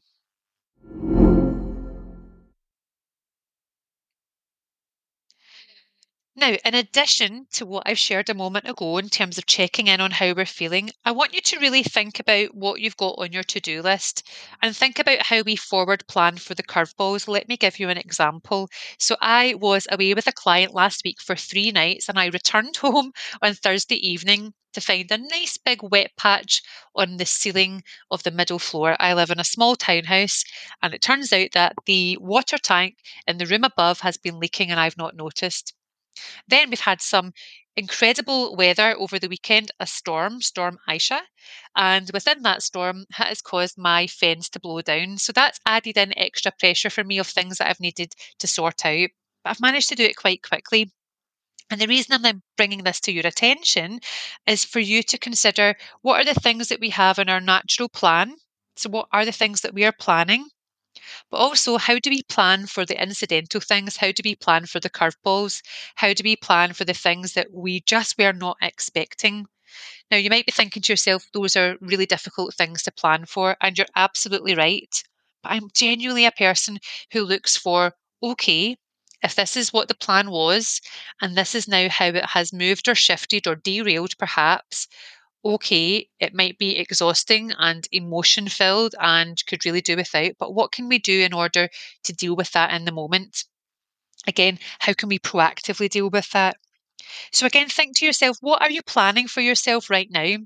Now, 6.38 6.54
in 6.66 6.74
addition 6.74 7.46
to 7.52 7.64
what 7.64 7.84
I've 7.86 7.98
shared 7.98 8.28
a 8.28 8.34
moment 8.34 8.68
ago 8.68 8.98
in 8.98 9.08
terms 9.08 9.38
of 9.38 9.46
checking 9.46 9.86
in 9.86 10.02
on 10.02 10.10
how 10.10 10.34
we're 10.34 10.44
feeling, 10.44 10.90
I 11.02 11.12
want 11.12 11.32
you 11.32 11.40
to 11.40 11.58
really 11.58 11.82
think 11.82 12.20
about 12.20 12.54
what 12.54 12.78
you've 12.78 12.98
got 12.98 13.14
on 13.16 13.32
your 13.32 13.42
to 13.44 13.58
do 13.58 13.80
list 13.80 14.22
and 14.60 14.76
think 14.76 14.98
about 14.98 15.22
how 15.22 15.40
we 15.40 15.56
forward 15.56 16.06
plan 16.08 16.36
for 16.36 16.54
the 16.54 16.62
curveballs. 16.62 17.26
Let 17.26 17.48
me 17.48 17.56
give 17.56 17.78
you 17.78 17.88
an 17.88 17.96
example. 17.96 18.68
So, 18.98 19.16
I 19.20 19.54
was 19.54 19.88
away 19.90 20.12
with 20.12 20.26
a 20.26 20.32
client 20.32 20.74
last 20.74 21.02
week 21.06 21.22
for 21.22 21.36
three 21.36 21.70
nights 21.70 22.06
and 22.06 22.18
I 22.18 22.26
returned 22.26 22.76
home 22.82 23.12
on 23.40 23.54
Thursday 23.54 23.96
evening 23.96 24.52
to 24.74 24.82
find 24.82 25.10
a 25.10 25.16
nice 25.16 25.56
big 25.56 25.82
wet 25.82 26.10
patch 26.18 26.60
on 26.94 27.16
the 27.16 27.24
ceiling 27.24 27.82
of 28.10 28.22
the 28.24 28.30
middle 28.30 28.58
floor. 28.58 28.94
I 29.00 29.14
live 29.14 29.30
in 29.30 29.40
a 29.40 29.44
small 29.44 29.74
townhouse, 29.74 30.44
and 30.82 30.92
it 30.92 31.00
turns 31.00 31.32
out 31.32 31.52
that 31.54 31.76
the 31.86 32.18
water 32.20 32.58
tank 32.58 32.98
in 33.26 33.38
the 33.38 33.46
room 33.46 33.64
above 33.64 34.00
has 34.00 34.18
been 34.18 34.38
leaking 34.38 34.70
and 34.70 34.78
I've 34.78 34.98
not 34.98 35.16
noticed. 35.16 35.72
Then 36.48 36.70
we've 36.70 36.80
had 36.80 37.00
some 37.02 37.32
incredible 37.76 38.56
weather 38.56 38.96
over 38.98 39.18
the 39.18 39.28
weekend, 39.28 39.70
a 39.80 39.86
storm, 39.86 40.40
Storm 40.42 40.78
Isha. 40.90 41.22
And 41.76 42.10
within 42.12 42.42
that 42.42 42.62
storm, 42.62 43.02
it 43.08 43.14
has 43.14 43.40
caused 43.42 43.78
my 43.78 44.06
fence 44.06 44.48
to 44.50 44.60
blow 44.60 44.82
down. 44.82 45.18
So 45.18 45.32
that's 45.32 45.60
added 45.66 45.96
in 45.96 46.16
extra 46.18 46.52
pressure 46.58 46.90
for 46.90 47.04
me 47.04 47.18
of 47.18 47.26
things 47.28 47.58
that 47.58 47.68
I've 47.68 47.80
needed 47.80 48.14
to 48.40 48.46
sort 48.46 48.84
out. 48.84 49.10
But 49.44 49.50
I've 49.50 49.60
managed 49.60 49.88
to 49.90 49.94
do 49.94 50.04
it 50.04 50.16
quite 50.16 50.42
quickly. 50.42 50.92
And 51.70 51.80
the 51.80 51.86
reason 51.86 52.24
I'm 52.26 52.42
bringing 52.56 52.82
this 52.82 52.98
to 53.02 53.12
your 53.12 53.26
attention 53.26 54.00
is 54.46 54.64
for 54.64 54.80
you 54.80 55.04
to 55.04 55.16
consider 55.18 55.76
what 56.02 56.20
are 56.20 56.24
the 56.34 56.40
things 56.40 56.66
that 56.68 56.80
we 56.80 56.90
have 56.90 57.20
in 57.20 57.28
our 57.28 57.40
natural 57.40 57.88
plan. 57.88 58.36
So, 58.76 58.90
what 58.90 59.08
are 59.12 59.24
the 59.24 59.30
things 59.32 59.60
that 59.60 59.72
we 59.72 59.84
are 59.84 59.92
planning? 59.92 60.48
But 61.30 61.38
also, 61.38 61.78
how 61.78 61.98
do 61.98 62.10
we 62.10 62.22
plan 62.24 62.66
for 62.66 62.84
the 62.84 63.00
incidental 63.02 63.60
things? 63.60 63.96
How 63.98 64.12
do 64.12 64.22
we 64.24 64.34
plan 64.34 64.66
for 64.66 64.80
the 64.80 64.90
curveballs? 64.90 65.62
How 65.96 66.12
do 66.14 66.22
we 66.24 66.36
plan 66.36 66.72
for 66.72 66.84
the 66.84 66.94
things 66.94 67.32
that 67.34 67.52
we 67.52 67.80
just 67.80 68.18
were 68.18 68.32
not 68.32 68.56
expecting? 68.62 69.46
Now, 70.10 70.16
you 70.16 70.30
might 70.30 70.46
be 70.46 70.52
thinking 70.52 70.82
to 70.82 70.92
yourself, 70.92 71.26
those 71.32 71.54
are 71.54 71.76
really 71.80 72.06
difficult 72.06 72.54
things 72.54 72.82
to 72.82 72.92
plan 72.92 73.24
for, 73.26 73.56
and 73.60 73.78
you're 73.78 73.86
absolutely 73.94 74.54
right. 74.56 74.92
But 75.44 75.52
I'm 75.52 75.70
genuinely 75.74 76.24
a 76.26 76.32
person 76.32 76.78
who 77.12 77.22
looks 77.22 77.56
for, 77.56 77.94
okay, 78.22 78.76
if 79.22 79.34
this 79.36 79.56
is 79.56 79.72
what 79.72 79.86
the 79.88 79.94
plan 79.94 80.30
was, 80.30 80.80
and 81.20 81.36
this 81.36 81.54
is 81.54 81.68
now 81.68 81.88
how 81.88 82.06
it 82.06 82.26
has 82.26 82.52
moved 82.52 82.88
or 82.88 82.94
shifted 82.96 83.46
or 83.46 83.54
derailed, 83.54 84.18
perhaps, 84.18 84.88
okay, 85.54 86.08
it 86.20 86.34
might 86.34 86.58
be 86.58 86.76
exhausting 86.78 87.52
and 87.58 87.88
emotion 87.92 88.48
filled 88.48 88.94
and 89.00 89.44
could 89.46 89.64
really 89.64 89.80
do 89.80 89.96
without, 89.96 90.32
but 90.38 90.54
what 90.54 90.72
can 90.72 90.88
we 90.88 90.98
do 90.98 91.20
in 91.20 91.32
order 91.32 91.68
to 92.04 92.12
deal 92.12 92.36
with 92.36 92.52
that 92.52 92.72
in 92.74 92.84
the 92.84 92.92
moment? 92.92 93.44
Again, 94.28 94.58
how 94.80 94.92
can 94.92 95.08
we 95.08 95.18
proactively 95.18 95.88
deal 95.90 96.10
with 96.10 96.30
that? 96.30 96.56
So, 97.32 97.46
again, 97.46 97.68
think 97.68 97.96
to 97.98 98.06
yourself, 98.06 98.38
what 98.40 98.62
are 98.62 98.70
you 98.70 98.82
planning 98.82 99.28
for 99.28 99.40
yourself 99.40 99.90
right 99.90 100.10
now? 100.10 100.36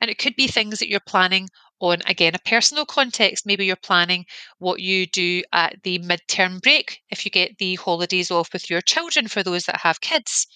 And 0.00 0.10
it 0.10 0.18
could 0.18 0.36
be 0.36 0.46
things 0.48 0.78
that 0.78 0.88
you're 0.88 1.00
planning 1.00 1.48
on, 1.80 2.02
again, 2.06 2.34
a 2.34 2.38
personal 2.48 2.86
context. 2.86 3.46
Maybe 3.46 3.66
you're 3.66 3.76
planning 3.76 4.26
what 4.58 4.80
you 4.80 5.06
do 5.06 5.42
at 5.52 5.82
the 5.82 5.98
midterm 5.98 6.62
break 6.62 7.02
if 7.10 7.24
you 7.26 7.30
get 7.30 7.58
the 7.58 7.74
holidays 7.76 8.30
off 8.30 8.52
with 8.52 8.70
your 8.70 8.80
children 8.80 9.28
for 9.28 9.42
those 9.42 9.66
that 9.66 9.82
have 9.82 10.00
kids. 10.00 10.46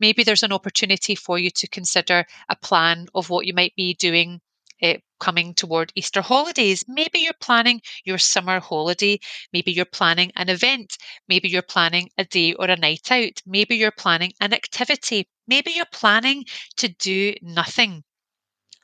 Maybe 0.00 0.24
there's 0.24 0.42
an 0.42 0.52
opportunity 0.52 1.14
for 1.14 1.38
you 1.38 1.50
to 1.50 1.68
consider 1.68 2.24
a 2.48 2.56
plan 2.56 3.06
of 3.14 3.30
what 3.30 3.46
you 3.46 3.54
might 3.54 3.74
be 3.76 3.94
doing 3.94 4.40
uh, 4.82 4.94
coming 5.18 5.54
toward 5.54 5.92
Easter 5.94 6.22
holidays. 6.22 6.84
Maybe 6.86 7.18
you're 7.18 7.32
planning 7.40 7.80
your 8.04 8.18
summer 8.18 8.60
holiday. 8.60 9.18
Maybe 9.52 9.72
you're 9.72 9.84
planning 9.84 10.30
an 10.36 10.48
event. 10.48 10.96
Maybe 11.28 11.48
you're 11.48 11.62
planning 11.62 12.10
a 12.16 12.24
day 12.24 12.54
or 12.54 12.66
a 12.66 12.76
night 12.76 13.10
out. 13.10 13.42
Maybe 13.46 13.76
you're 13.76 13.90
planning 13.90 14.32
an 14.40 14.52
activity. 14.52 15.28
Maybe 15.46 15.72
you're 15.72 15.86
planning 15.92 16.44
to 16.76 16.88
do 16.88 17.34
nothing. 17.42 18.04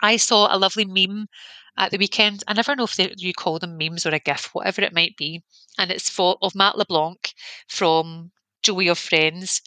I 0.02 0.16
saw 0.16 0.54
a 0.54 0.58
lovely 0.58 0.84
meme 0.84 1.28
at 1.76 1.90
the 1.90 1.98
weekend. 1.98 2.42
I 2.46 2.54
never 2.54 2.76
know 2.76 2.84
if 2.84 2.96
they, 2.96 3.12
you 3.16 3.32
call 3.32 3.58
them 3.58 3.78
memes 3.78 4.06
or 4.06 4.10
a 4.10 4.18
GIF, 4.18 4.54
whatever 4.54 4.82
it 4.82 4.92
might 4.92 5.16
be. 5.16 5.42
And 5.78 5.90
it's 5.90 6.08
for, 6.08 6.36
of 6.42 6.54
Matt 6.54 6.76
LeBlanc 6.76 7.32
from 7.68 8.32
Joey 8.62 8.88
of 8.88 8.98
Friends. 8.98 9.60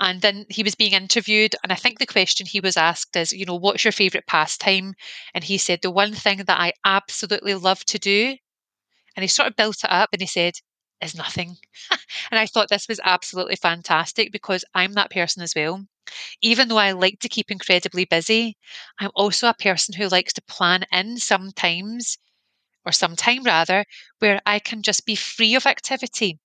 And 0.00 0.22
then 0.22 0.46
he 0.48 0.64
was 0.64 0.74
being 0.74 0.92
interviewed, 0.92 1.54
and 1.62 1.70
I 1.70 1.76
think 1.76 1.98
the 2.00 2.06
question 2.06 2.46
he 2.46 2.58
was 2.58 2.76
asked 2.76 3.14
is, 3.14 3.32
you 3.32 3.46
know, 3.46 3.54
what's 3.54 3.84
your 3.84 3.92
favorite 3.92 4.26
pastime? 4.26 4.94
And 5.34 5.44
he 5.44 5.56
said, 5.58 5.82
the 5.82 5.90
one 5.90 6.14
thing 6.14 6.38
that 6.38 6.60
I 6.60 6.72
absolutely 6.84 7.54
love 7.54 7.84
to 7.84 7.98
do. 8.00 8.36
And 9.16 9.22
he 9.22 9.28
sort 9.28 9.48
of 9.48 9.56
built 9.56 9.84
it 9.84 9.90
up 9.90 10.10
and 10.12 10.22
he 10.22 10.26
said, 10.26 10.54
is 11.02 11.14
nothing. 11.14 11.58
and 12.30 12.40
I 12.40 12.46
thought 12.46 12.68
this 12.70 12.88
was 12.88 13.00
absolutely 13.04 13.56
fantastic 13.56 14.32
because 14.32 14.64
I'm 14.74 14.94
that 14.94 15.10
person 15.10 15.42
as 15.42 15.54
well. 15.54 15.86
Even 16.42 16.68
though 16.68 16.78
I 16.78 16.92
like 16.92 17.20
to 17.20 17.28
keep 17.28 17.50
incredibly 17.50 18.04
busy, 18.06 18.56
I'm 18.98 19.10
also 19.14 19.48
a 19.48 19.54
person 19.54 19.94
who 19.94 20.08
likes 20.08 20.32
to 20.34 20.42
plan 20.42 20.86
in 20.92 21.18
sometimes, 21.18 22.18
or 22.86 22.92
some 22.92 23.16
time 23.16 23.44
rather, 23.44 23.84
where 24.20 24.40
I 24.46 24.58
can 24.60 24.82
just 24.82 25.06
be 25.06 25.16
free 25.16 25.54
of 25.54 25.66
activity 25.66 26.38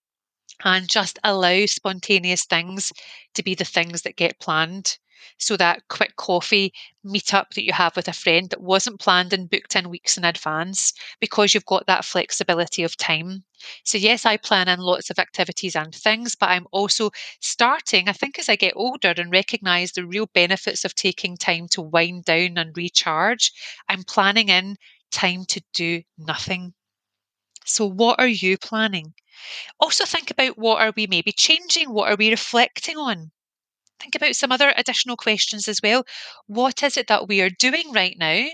and 0.63 0.89
just 0.89 1.19
allow 1.23 1.65
spontaneous 1.65 2.45
things 2.45 2.91
to 3.33 3.43
be 3.43 3.55
the 3.55 3.65
things 3.65 4.01
that 4.03 4.15
get 4.15 4.39
planned. 4.39 4.97
So 5.37 5.55
that 5.57 5.87
quick 5.89 6.15
coffee 6.17 6.73
meetup 7.05 7.53
that 7.53 7.63
you 7.63 7.71
have 7.73 7.95
with 7.95 8.07
a 8.07 8.13
friend 8.13 8.49
that 8.49 8.61
wasn't 8.61 8.99
planned 8.99 9.31
and 9.33 9.49
booked 9.49 9.75
in 9.75 9.89
weeks 9.89 10.17
in 10.17 10.25
advance 10.25 10.91
because 11.19 11.53
you've 11.53 11.65
got 11.65 11.85
that 11.87 12.03
flexibility 12.03 12.83
of 12.83 12.97
time. 12.97 13.45
So 13.85 13.97
yes, 13.97 14.25
I 14.25 14.35
plan 14.37 14.67
in 14.67 14.79
lots 14.79 15.09
of 15.09 15.19
activities 15.19 15.75
and 15.75 15.93
things, 15.95 16.35
but 16.35 16.49
I'm 16.49 16.67
also 16.71 17.11
starting, 17.39 18.09
I 18.09 18.13
think 18.13 18.37
as 18.39 18.49
I 18.49 18.55
get 18.57 18.73
older 18.75 19.13
and 19.15 19.31
recognize 19.31 19.91
the 19.93 20.05
real 20.05 20.25
benefits 20.33 20.83
of 20.83 20.95
taking 20.95 21.37
time 21.37 21.67
to 21.69 21.81
wind 21.81 22.25
down 22.25 22.57
and 22.57 22.75
recharge, 22.75 23.51
I'm 23.87 24.03
planning 24.03 24.49
in 24.49 24.77
time 25.11 25.45
to 25.45 25.61
do 25.73 26.01
nothing. 26.17 26.73
So 27.65 27.85
what 27.85 28.19
are 28.19 28.27
you 28.27 28.57
planning? 28.57 29.13
Also 29.79 30.05
think 30.05 30.31
about 30.31 30.57
what 30.57 30.81
are 30.81 30.93
we 30.95 31.07
maybe 31.07 31.31
changing? 31.31 31.91
What 31.91 32.11
are 32.11 32.15
we 32.15 32.29
reflecting 32.29 32.97
on? 32.97 33.31
Think 33.99 34.15
about 34.15 34.35
some 34.35 34.51
other 34.51 34.73
additional 34.75 35.15
questions 35.15 35.67
as 35.67 35.79
well. 35.81 36.05
What 36.47 36.83
is 36.83 36.97
it 36.97 37.07
that 37.07 37.27
we 37.27 37.41
are 37.41 37.49
doing 37.49 37.91
right 37.91 38.17
now 38.17 38.47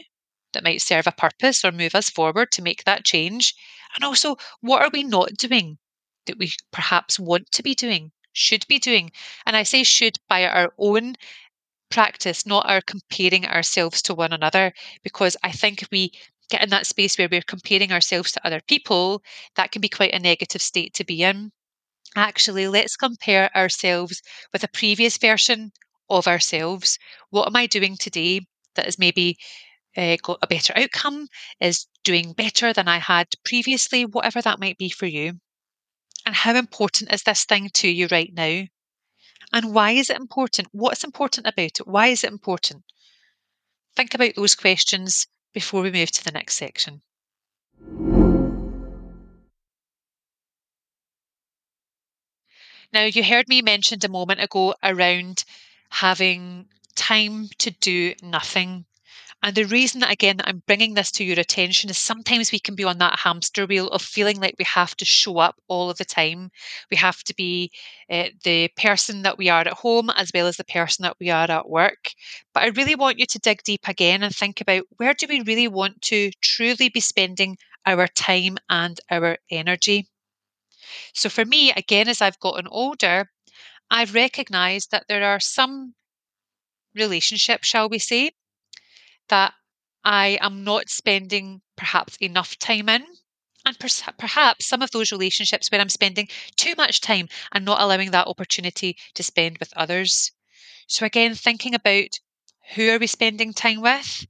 that 0.54 0.64
might 0.64 0.82
serve 0.82 1.08
a 1.08 1.12
purpose 1.12 1.64
or 1.64 1.72
move 1.72 1.96
us 1.96 2.10
forward 2.10 2.52
to 2.52 2.62
make 2.62 2.84
that 2.84 3.06
change? 3.06 3.54
And 3.96 4.04
also, 4.04 4.36
what 4.62 4.82
are 4.84 4.92
we 4.94 5.04
not 5.04 5.36
doing 5.36 5.78
that 6.26 6.38
we 6.38 6.54
perhaps 6.72 7.20
want 7.20 7.52
to 7.54 7.64
be 7.64 7.74
doing, 7.74 8.12
should 8.34 8.68
be 8.68 8.80
doing? 8.80 9.12
And 9.46 9.56
I 9.56 9.64
say 9.64 9.84
should 9.84 10.18
by 10.28 10.46
our 10.46 10.74
own 10.78 11.16
practice, 11.90 12.46
not 12.46 12.70
our 12.70 12.82
comparing 12.82 13.46
ourselves 13.48 14.02
to 14.04 14.14
one 14.14 14.34
another, 14.34 14.74
because 15.04 15.36
I 15.44 15.52
think 15.52 15.82
if 15.82 15.90
we 15.92 16.12
get 16.50 16.64
in 16.64 16.70
that 16.70 16.88
space 16.88 17.18
where 17.18 17.30
we're 17.32 17.42
comparing 17.42 17.92
ourselves 17.92 18.32
to 18.34 18.46
other 18.46 18.62
people, 18.68 19.22
that 19.56 19.72
can 19.72 19.82
be 19.82 19.90
quite 19.90 20.14
a 20.14 20.20
negative 20.20 20.62
state 20.62 20.94
to 20.96 21.04
be 21.06 21.24
in. 21.24 21.52
Actually, 22.16 22.68
let's 22.68 22.96
compare 22.96 23.56
ourselves 23.56 24.22
with 24.52 24.64
a 24.64 24.70
previous 24.70 25.18
version 25.18 25.72
of 26.10 26.28
ourselves. 26.28 26.98
What 27.30 27.48
am 27.48 27.56
I 27.56 27.68
doing 27.68 27.96
today 27.98 28.42
that 28.76 28.86
has 28.86 28.98
maybe 28.98 29.38
uh, 29.96 30.18
got 30.24 30.40
a 30.42 30.48
better 30.48 30.74
outcome, 30.76 31.28
is 31.60 31.88
doing 32.04 32.34
better 32.34 32.74
than 32.74 32.88
I 32.88 32.98
had 32.98 33.28
previously, 33.46 34.06
whatever 34.06 34.42
that 34.42 34.60
might 34.60 34.78
be 34.78 34.90
for 34.90 35.06
you? 35.06 35.34
And 36.26 36.36
how 36.36 36.56
important 36.56 37.14
is 37.14 37.24
this 37.24 37.46
thing 37.46 37.70
to 37.76 37.88
you 37.88 38.08
right 38.12 38.32
now? 38.34 38.64
And 39.54 39.74
why 39.74 39.92
is 39.92 40.10
it 40.10 40.18
important? 40.18 40.68
What's 40.72 41.04
important 41.04 41.48
about 41.48 41.80
it? 41.80 41.88
Why 41.88 42.08
is 42.08 42.24
it 42.24 42.32
important? 42.32 42.84
Think 43.96 44.14
about 44.14 44.36
those 44.36 44.56
questions 44.56 45.28
before 45.54 45.82
we 45.82 45.92
move 45.92 46.12
to 46.12 46.24
the 46.24 46.32
next 46.32 46.56
section. 46.56 47.02
Now, 52.94 53.06
you 53.06 53.24
heard 53.24 53.48
me 53.50 53.64
mentioned 53.64 54.04
a 54.04 54.10
moment 54.10 54.42
ago 54.42 54.76
around 54.84 55.44
having 55.90 56.70
time 56.94 57.50
to 57.58 57.72
do 57.72 58.14
nothing. 58.22 58.86
And 59.42 59.56
the 59.56 59.64
reason 59.64 60.02
that, 60.02 60.12
again, 60.12 60.42
I'm 60.44 60.64
bringing 60.68 60.96
this 60.96 61.12
to 61.12 61.24
your 61.24 61.40
attention 61.40 61.90
is 61.90 61.98
sometimes 61.98 62.52
we 62.52 62.60
can 62.60 62.76
be 62.76 62.84
on 62.84 62.98
that 62.98 63.20
hamster 63.20 63.66
wheel 63.66 63.88
of 63.88 64.02
feeling 64.02 64.40
like 64.42 64.56
we 64.60 64.66
have 64.66 64.96
to 64.98 65.06
show 65.06 65.38
up 65.38 65.56
all 65.70 65.90
of 65.90 65.98
the 65.98 66.04
time. 66.04 66.52
We 66.92 66.98
have 66.98 67.24
to 67.24 67.34
be 67.34 67.72
uh, 68.12 68.30
the 68.44 68.68
person 68.76 69.22
that 69.22 69.38
we 69.38 69.48
are 69.48 69.62
at 69.62 69.68
home 69.68 70.10
as 70.10 70.32
well 70.34 70.48
as 70.48 70.58
the 70.58 70.66
person 70.66 71.04
that 71.04 71.16
we 71.22 71.30
are 71.30 71.50
at 71.50 71.70
work. 71.70 72.12
But 72.54 72.64
I 72.64 72.68
really 72.68 72.96
want 72.96 73.18
you 73.18 73.26
to 73.28 73.40
dig 73.40 73.64
deep 73.64 73.88
again 73.88 74.24
and 74.24 74.36
think 74.36 74.60
about 74.60 74.84
where 74.98 75.14
do 75.14 75.26
we 75.30 75.42
really 75.42 75.70
want 75.70 76.02
to 76.04 76.32
truly 76.42 76.90
be 76.90 77.00
spending 77.00 77.58
our 77.86 78.08
time 78.08 78.58
and 78.70 79.00
our 79.10 79.38
energy? 79.50 80.10
So 81.14 81.30
for 81.30 81.46
me, 81.46 81.72
again, 81.72 82.10
as 82.10 82.22
I've 82.22 82.40
gotten 82.40 82.68
older, 82.68 83.32
I've 83.90 84.14
recognized 84.14 84.92
that 84.92 85.06
there 85.08 85.24
are 85.24 85.40
some 85.40 85.96
relationships, 86.94 87.68
shall 87.68 87.88
we 87.88 88.00
say, 88.00 88.32
that 89.30 89.54
I 90.04 90.38
am 90.42 90.64
not 90.64 90.90
spending 90.90 91.62
perhaps 91.76 92.18
enough 92.18 92.58
time 92.60 92.90
in. 92.90 93.06
And 93.66 93.78
perhaps 94.18 94.66
some 94.68 94.82
of 94.82 94.92
those 94.92 95.12
relationships 95.12 95.72
where 95.72 95.80
I'm 95.80 95.90
spending 95.90 96.28
too 96.58 96.74
much 96.78 97.00
time 97.02 97.30
and 97.54 97.64
not 97.64 97.80
allowing 97.82 98.12
that 98.12 98.28
opportunity 98.28 98.98
to 99.14 99.24
spend 99.24 99.60
with 99.60 99.72
others. 99.78 100.32
So, 100.88 101.06
again, 101.06 101.36
thinking 101.36 101.76
about 101.76 102.20
who 102.76 102.90
are 102.92 103.00
we 103.00 103.08
spending 103.08 103.54
time 103.54 103.82
with 103.82 104.26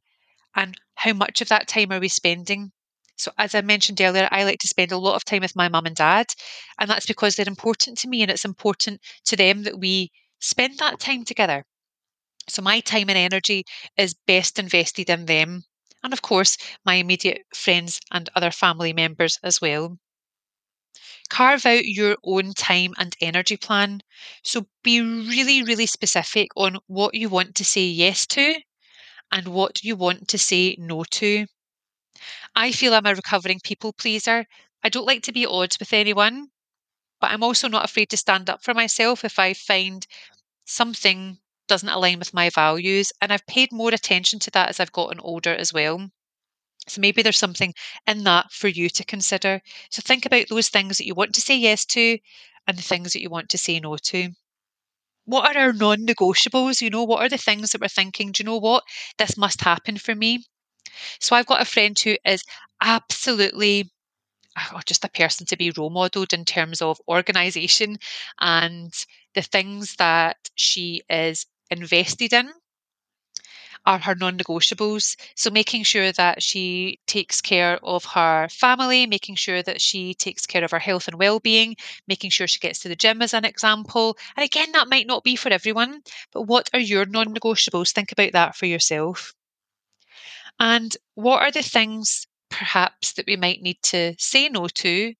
and 0.56 0.80
how 0.96 1.14
much 1.14 1.42
of 1.42 1.50
that 1.50 1.68
time 1.68 1.92
are 1.92 2.00
we 2.00 2.08
spending? 2.10 2.72
So, 3.18 3.32
as 3.38 3.56
I 3.56 3.62
mentioned 3.62 4.00
earlier, 4.02 4.30
I 4.32 4.44
like 4.44 4.60
to 4.60 4.68
spend 4.68 4.92
a 4.92 4.98
lot 4.98 5.16
of 5.16 5.26
time 5.26 5.42
with 5.42 5.56
my 5.56 5.70
mum 5.70 5.86
and 5.88 5.96
dad, 5.96 6.34
and 6.80 6.90
that's 6.90 7.08
because 7.08 7.36
they're 7.36 7.48
important 7.48 7.98
to 8.00 8.08
me 8.08 8.22
and 8.22 8.32
it's 8.32 8.46
important 8.46 9.02
to 9.26 9.36
them 9.36 9.64
that 9.64 9.80
we 9.80 10.12
spend 10.40 10.78
that 10.80 11.00
time 11.00 11.26
together. 11.26 11.66
So 12.50 12.62
my 12.62 12.82
time 12.82 13.10
and 13.10 13.18
energy 13.18 13.64
is 13.98 14.14
best 14.28 14.60
invested 14.60 15.10
in 15.10 15.26
them. 15.26 15.64
And 16.04 16.14
of 16.14 16.22
course, 16.22 16.58
my 16.86 16.96
immediate 16.96 17.44
friends 17.56 18.00
and 18.12 18.30
other 18.36 18.52
family 18.52 18.94
members 18.94 19.40
as 19.44 19.62
well. 19.62 19.98
Carve 21.30 21.66
out 21.66 21.86
your 21.86 22.18
own 22.24 22.54
time 22.54 22.94
and 22.98 23.16
energy 23.22 23.56
plan. 23.56 24.02
So 24.44 24.68
be 24.84 25.00
really, 25.00 25.64
really 25.64 25.86
specific 25.86 26.50
on 26.58 26.78
what 26.88 27.16
you 27.16 27.30
want 27.30 27.56
to 27.56 27.64
say 27.64 27.86
yes 27.86 28.28
to 28.28 28.62
and 29.32 29.50
what 29.50 29.84
you 29.84 29.96
want 29.96 30.28
to 30.30 30.38
say 30.40 30.76
no 30.80 31.04
to. 31.06 31.48
I 32.54 32.72
feel 32.72 32.94
I'm 32.94 33.08
a 33.08 33.16
recovering 33.16 33.60
people 33.60 33.92
pleaser. 33.92 34.46
I 34.84 34.90
don't 34.90 35.08
like 35.08 35.24
to 35.24 35.32
be 35.32 35.46
at 35.46 35.50
odds 35.50 35.80
with 35.80 35.92
anyone, 35.94 36.50
but 37.22 37.32
I'm 37.32 37.44
also 37.44 37.68
not 37.68 37.86
afraid 37.86 38.10
to 38.12 38.18
stand 38.18 38.50
up 38.50 38.64
for 38.64 38.74
myself 38.74 39.26
if 39.26 39.40
I 39.40 39.54
find 39.54 40.08
something 40.66 41.40
doesn't 41.70 41.88
align 41.88 42.20
with 42.20 42.34
my 42.34 42.50
values. 42.50 43.14
And 43.22 43.32
I've 43.32 43.48
paid 43.48 43.72
more 43.72 43.94
attention 43.94 44.40
to 44.40 44.52
that 44.52 44.70
as 44.70 44.82
I've 44.82 44.92
gotten 44.92 45.22
older 45.22 45.56
as 45.56 45.72
well. 45.72 46.12
So 46.88 47.02
maybe 47.02 47.22
there's 47.22 47.38
something 47.38 47.74
in 48.08 48.24
that 48.26 48.52
for 48.52 48.68
you 48.68 48.90
to 48.90 49.06
consider. 49.06 49.62
So 49.92 50.02
think 50.02 50.26
about 50.26 50.50
those 50.50 50.70
things 50.70 50.98
that 50.98 51.06
you 51.06 51.16
want 51.16 51.36
to 51.36 51.42
say 51.42 51.58
yes 51.58 51.86
to 51.88 52.18
and 52.68 52.78
the 52.78 52.84
things 52.84 53.14
that 53.14 53.22
you 53.22 53.30
want 53.30 53.50
to 53.52 53.58
say 53.58 53.80
no 53.80 53.96
to. 53.98 54.32
what 55.26 55.56
are 55.56 55.62
our 55.62 55.74
non 55.74 56.06
negotiables? 56.06 56.82
You 56.82 56.90
know, 56.90 57.04
what 57.04 57.22
are 57.22 57.30
the 57.30 57.38
things 57.38 57.72
that 57.72 57.82
we're 57.82 57.88
thinking, 57.88 58.32
do 58.32 58.42
you 58.42 58.46
know 58.46 58.58
what? 58.58 58.84
This 59.18 59.38
must 59.38 59.62
happen 59.62 59.98
for 59.98 60.16
me. 60.16 60.44
So 61.20 61.36
I've 61.36 61.46
got 61.48 61.62
a 61.62 61.66
friend 61.66 61.98
who 62.00 62.18
is 62.26 62.44
absolutely 62.82 63.92
oh, 64.58 64.82
just 64.86 65.06
a 65.06 65.10
person 65.10 65.46
to 65.48 65.58
be 65.58 65.72
role 65.78 65.90
modeled 65.92 66.34
in 66.34 66.46
terms 66.46 66.82
of 66.82 67.00
organization 67.08 67.98
and 68.40 68.94
the 69.36 69.42
things 69.44 69.96
that 69.98 70.38
she 70.56 71.02
is 71.10 71.46
invested 71.70 72.34
in 72.34 72.52
are 73.86 74.00
her 74.00 74.16
non 74.16 74.38
negotiables. 74.38 75.16
So, 75.36 75.50
making 75.50 75.84
sure 75.84 76.12
that 76.12 76.44
she 76.44 77.00
takes 77.08 77.42
care 77.42 77.80
of 77.84 78.06
her 78.06 78.48
family, 78.50 79.08
making 79.08 79.36
sure 79.36 79.64
that 79.64 79.82
she 79.82 80.14
takes 80.14 80.46
care 80.46 80.64
of 80.64 80.72
her 80.72 80.80
health 80.80 81.08
and 81.08 81.18
well 81.18 81.40
being, 81.40 81.76
making 82.08 82.30
sure 82.32 82.48
she 82.48 82.60
gets 82.60 82.80
to 82.80 82.90
the 82.90 82.96
gym 82.96 83.22
as 83.22 83.34
an 83.34 83.46
example. 83.46 84.18
And 84.36 84.44
again, 84.44 84.72
that 84.74 84.90
might 84.90 85.08
not 85.08 85.24
be 85.24 85.36
for 85.36 85.50
everyone, 85.50 86.02
but 86.32 86.44
what 86.44 86.70
are 86.74 86.80
your 86.80 87.06
non 87.06 87.34
negotiables? 87.34 87.92
Think 87.92 88.12
about 88.12 88.34
that 88.34 88.56
for 88.56 88.66
yourself. 88.66 89.34
And 90.60 90.96
what 91.16 91.42
are 91.42 91.52
the 91.52 91.64
things 91.64 92.28
perhaps 92.50 93.14
that 93.14 93.26
we 93.28 93.38
might 93.38 93.62
need 93.62 93.82
to 93.84 94.16
say 94.18 94.50
no 94.50 94.68
to? 94.68 95.14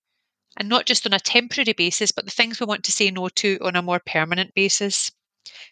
And 0.56 0.68
not 0.68 0.84
just 0.84 1.06
on 1.06 1.12
a 1.12 1.20
temporary 1.20 1.72
basis, 1.72 2.12
but 2.12 2.24
the 2.24 2.30
things 2.30 2.60
we 2.60 2.66
want 2.66 2.84
to 2.84 2.92
say 2.92 3.10
no 3.10 3.28
to 3.28 3.58
on 3.62 3.76
a 3.76 3.82
more 3.82 4.00
permanent 4.04 4.54
basis. 4.54 5.10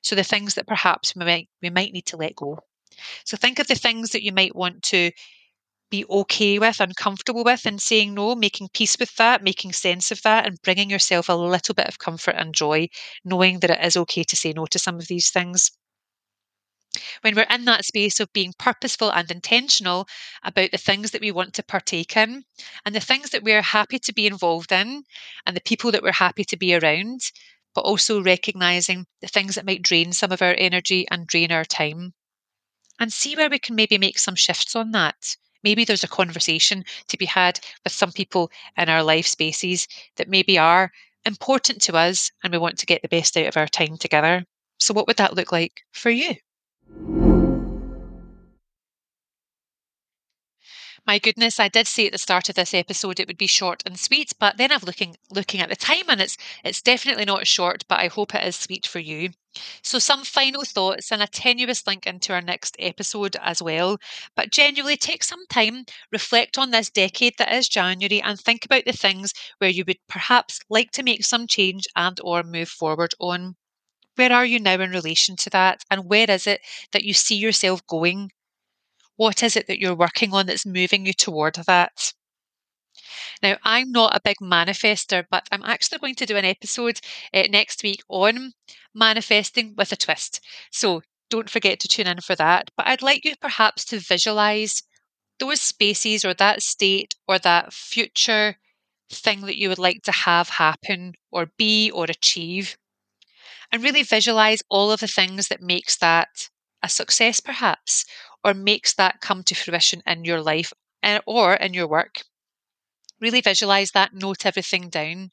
So 0.03 0.15
the 0.15 0.25
things 0.25 0.55
that 0.55 0.67
perhaps 0.67 1.15
we 1.15 1.25
might 1.25 1.49
we 1.63 1.71
might 1.71 1.93
need 1.93 2.07
to 2.07 2.17
let 2.17 2.37
go. 2.37 2.59
So 3.25 3.37
think 3.37 3.59
of 3.59 3.69
the 3.69 3.75
things 3.75 4.11
that 4.11 4.25
you 4.25 4.33
might 4.33 4.57
want 4.57 4.83
to 4.85 5.13
be 5.91 6.05
okay 6.11 6.59
with, 6.59 6.81
uncomfortable 6.81 7.45
with, 7.45 7.65
and 7.65 7.81
saying 7.81 8.15
no, 8.15 8.35
making 8.35 8.69
peace 8.75 8.99
with 8.99 9.15
that, 9.17 9.43
making 9.43 9.73
sense 9.73 10.11
of 10.11 10.21
that, 10.23 10.47
and 10.47 10.61
bringing 10.63 10.91
yourself 10.91 11.29
a 11.29 11.35
little 11.35 11.75
bit 11.75 11.89
of 11.89 11.99
comfort 11.99 12.35
and 12.37 12.55
joy, 12.55 12.89
knowing 13.25 13.61
that 13.61 13.71
it 13.71 13.85
is 13.85 13.97
okay 13.97 14.25
to 14.25 14.37
say 14.37 14.53
no 14.53 14.67
to 14.67 14.79
some 14.79 14.97
of 14.97 15.09
these 15.09 15.31
things 15.31 15.71
when 17.21 17.35
we're 17.35 17.47
in 17.51 17.65
that 17.67 17.85
space 17.85 18.21
of 18.21 18.33
being 18.33 18.55
purposeful 18.59 19.11
and 19.11 19.31
intentional 19.31 20.09
about 20.43 20.71
the 20.71 20.79
things 20.79 21.11
that 21.11 21.21
we 21.21 21.31
want 21.31 21.55
to 21.55 21.63
partake 21.63 22.17
in 22.17 22.45
and 22.85 22.95
the 22.95 23.01
things 23.01 23.31
that 23.31 23.43
we're 23.43 23.63
happy 23.63 23.99
to 23.99 24.13
be 24.13 24.27
involved 24.27 24.73
in 24.73 25.03
and 25.47 25.57
the 25.57 25.61
people 25.61 25.93
that 25.93 26.03
we're 26.03 26.13
happy 26.13 26.45
to 26.45 26.57
be 26.57 26.75
around, 26.75 27.21
but 27.75 27.83
also 27.83 28.23
recognizing 28.23 29.07
the 29.21 29.29
things 29.29 29.55
that 29.55 29.67
might 29.67 29.83
drain 29.83 30.13
some 30.13 30.33
of 30.33 30.43
our 30.43 30.55
energy 30.59 31.07
and 31.11 31.27
drain 31.27 31.53
our 31.53 31.65
time. 31.65 32.15
And 32.99 33.13
see 33.13 33.37
where 33.37 33.51
we 33.51 33.59
can 33.59 33.77
maybe 33.77 33.99
make 33.99 34.19
some 34.19 34.35
shifts 34.35 34.75
on 34.75 34.91
that. 34.93 35.37
Maybe 35.63 35.85
there's 35.85 36.05
a 36.05 36.09
conversation 36.09 36.85
to 37.09 37.17
be 37.17 37.27
had 37.27 37.61
with 37.85 37.93
some 37.93 38.13
people 38.13 38.51
in 38.77 38.89
our 38.89 39.03
life 39.03 39.27
spaces 39.27 39.87
that 40.17 40.29
maybe 40.29 40.59
are 40.59 40.93
important 41.25 41.83
to 41.83 41.97
us 41.97 42.31
and 42.43 42.53
we 42.53 42.59
want 42.59 42.79
to 42.79 42.87
get 42.87 43.03
the 43.03 43.09
best 43.09 43.37
out 43.37 43.47
of 43.47 43.57
our 43.57 43.69
time 43.69 43.97
together. 43.97 44.45
So, 44.79 44.95
what 44.95 45.07
would 45.07 45.17
that 45.17 45.35
look 45.35 45.53
like 45.53 45.83
for 45.93 46.11
you? 46.11 46.37
My 51.09 51.19
goodness, 51.19 51.59
I 51.59 51.67
did 51.67 51.89
say 51.89 52.07
at 52.07 52.13
the 52.13 52.19
start 52.19 52.49
of 52.49 52.55
this 52.55 52.73
episode 52.73 53.19
it 53.19 53.27
would 53.27 53.37
be 53.37 53.49
short 53.49 53.83
and 53.85 53.99
sweet, 53.99 54.33
but 54.39 54.59
then 54.59 54.71
I'm 54.71 54.79
looking 54.83 55.17
looking 55.29 55.61
at 55.61 55.69
the 55.69 55.75
time 55.75 56.05
and 56.07 56.21
it's 56.21 56.37
it's 56.63 56.81
definitely 56.81 57.25
not 57.25 57.49
short, 57.49 57.83
but 57.89 57.99
I 57.99 58.07
hope 58.07 58.33
it 58.33 58.45
is 58.47 58.55
sweet 58.55 58.87
for 58.87 59.01
you. 59.01 59.31
So 59.83 59.99
some 59.99 60.23
final 60.23 60.63
thoughts 60.65 61.11
and 61.11 61.21
a 61.21 61.27
tenuous 61.27 61.85
link 61.85 62.07
into 62.07 62.33
our 62.33 62.41
next 62.41 62.77
episode 62.79 63.35
as 63.41 63.61
well. 63.61 63.99
But 64.37 64.53
genuinely 64.53 64.97
take 64.97 65.25
some 65.25 65.49
time, 65.49 65.85
reflect 66.13 66.57
on 66.59 66.71
this 66.71 66.91
decade 66.91 67.39
that 67.39 67.53
is 67.53 67.69
January 67.69 68.23
and 68.23 68.39
think 68.39 68.65
about 68.65 68.85
the 68.85 68.93
things 68.93 69.33
where 69.59 69.71
you 69.71 69.83
would 69.89 69.99
perhaps 70.09 70.61
like 70.71 70.93
to 70.93 71.03
make 71.03 71.25
some 71.25 71.49
change 71.49 71.89
and 71.97 72.21
or 72.23 72.45
move 72.45 72.69
forward 72.69 73.15
on. 73.19 73.57
Where 74.17 74.33
are 74.33 74.47
you 74.47 74.61
now 74.61 74.81
in 74.81 74.91
relation 74.91 75.37
to 75.37 75.51
that? 75.51 75.85
And 75.91 76.09
where 76.09 76.31
is 76.31 76.47
it 76.47 76.63
that 76.93 77.05
you 77.05 77.15
see 77.15 77.37
yourself 77.37 77.87
going? 77.87 78.31
What 79.19 79.43
is 79.43 79.57
it 79.57 79.67
that 79.67 79.81
you're 79.81 79.97
working 79.97 80.33
on 80.33 80.47
that's 80.47 80.65
moving 80.65 81.05
you 81.05 81.13
toward 81.13 81.57
that? 81.67 82.15
Now, 83.43 83.57
I'm 83.65 83.91
not 83.91 84.15
a 84.15 84.21
big 84.23 84.37
manifester, 84.41 85.27
but 85.29 85.49
I'm 85.51 85.65
actually 85.65 85.99
going 85.99 86.15
to 86.15 86.27
do 86.27 86.37
an 86.37 86.45
episode 86.45 87.01
uh, 87.35 87.43
next 87.51 87.83
week 87.83 88.03
on 88.09 88.53
manifesting 88.95 89.75
with 89.77 89.91
a 89.91 89.97
twist. 89.97 90.41
So 90.71 91.03
don't 91.31 91.51
forget 91.51 91.81
to 91.81 91.89
tune 91.89 92.07
in 92.07 92.21
for 92.21 92.37
that. 92.37 92.71
But 92.77 92.87
I'd 92.87 93.03
like 93.03 93.25
you 93.25 93.35
perhaps 93.37 93.85
to 93.87 93.99
visualize 93.99 94.85
those 95.41 95.61
spaces 95.61 96.25
or 96.25 96.33
that 96.35 96.63
state 96.63 97.17
or 97.27 97.41
that 97.41 97.73
future 97.73 98.57
thing 99.11 99.41
that 99.43 99.59
you 99.59 99.69
would 99.69 99.81
like 99.81 100.03
to 100.05 100.13
have 100.13 100.49
happen 100.49 101.15
or 101.33 101.51
be 101.59 101.91
or 101.91 102.05
achieve 102.05 102.79
and 103.73 103.83
really 103.83 104.05
visualize 104.05 104.63
all 104.69 104.93
of 104.93 105.01
the 105.01 105.09
things 105.09 105.49
that 105.49 105.61
makes 105.61 105.97
that 105.97 106.49
a 106.83 106.89
success 106.89 107.41
perhaps 107.41 108.05
or 108.45 108.55
makes 108.55 108.95
that 108.95 109.21
come 109.21 109.43
to 109.45 109.55
fruition 109.55 110.03
in 110.07 110.25
your 110.25 110.43
life 110.43 110.73
eh, 111.03 111.21
or 111.27 111.55
in 111.55 111.75
your 111.75 111.89
work. 111.89 112.23
Really 113.21 113.41
visualize 113.41 113.93
that 113.93 114.13
note 114.13 114.45
everything 114.45 114.91
down 114.91 115.31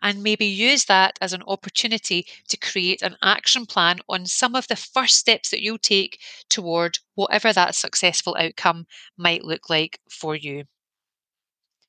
and 0.00 0.22
maybe 0.22 0.46
use 0.46 0.84
that 0.84 1.18
as 1.20 1.32
an 1.32 1.42
opportunity 1.48 2.26
to 2.48 2.56
create 2.56 3.02
an 3.02 3.16
action 3.22 3.66
plan 3.66 3.98
on 4.08 4.26
some 4.26 4.54
of 4.54 4.68
the 4.68 4.76
first 4.76 5.16
steps 5.16 5.50
that 5.50 5.60
you'll 5.60 5.78
take 5.78 6.20
toward 6.48 7.00
whatever 7.16 7.52
that 7.52 7.74
successful 7.74 8.36
outcome 8.38 8.86
might 9.16 9.42
look 9.42 9.68
like 9.68 10.00
for 10.08 10.36
you 10.36 10.66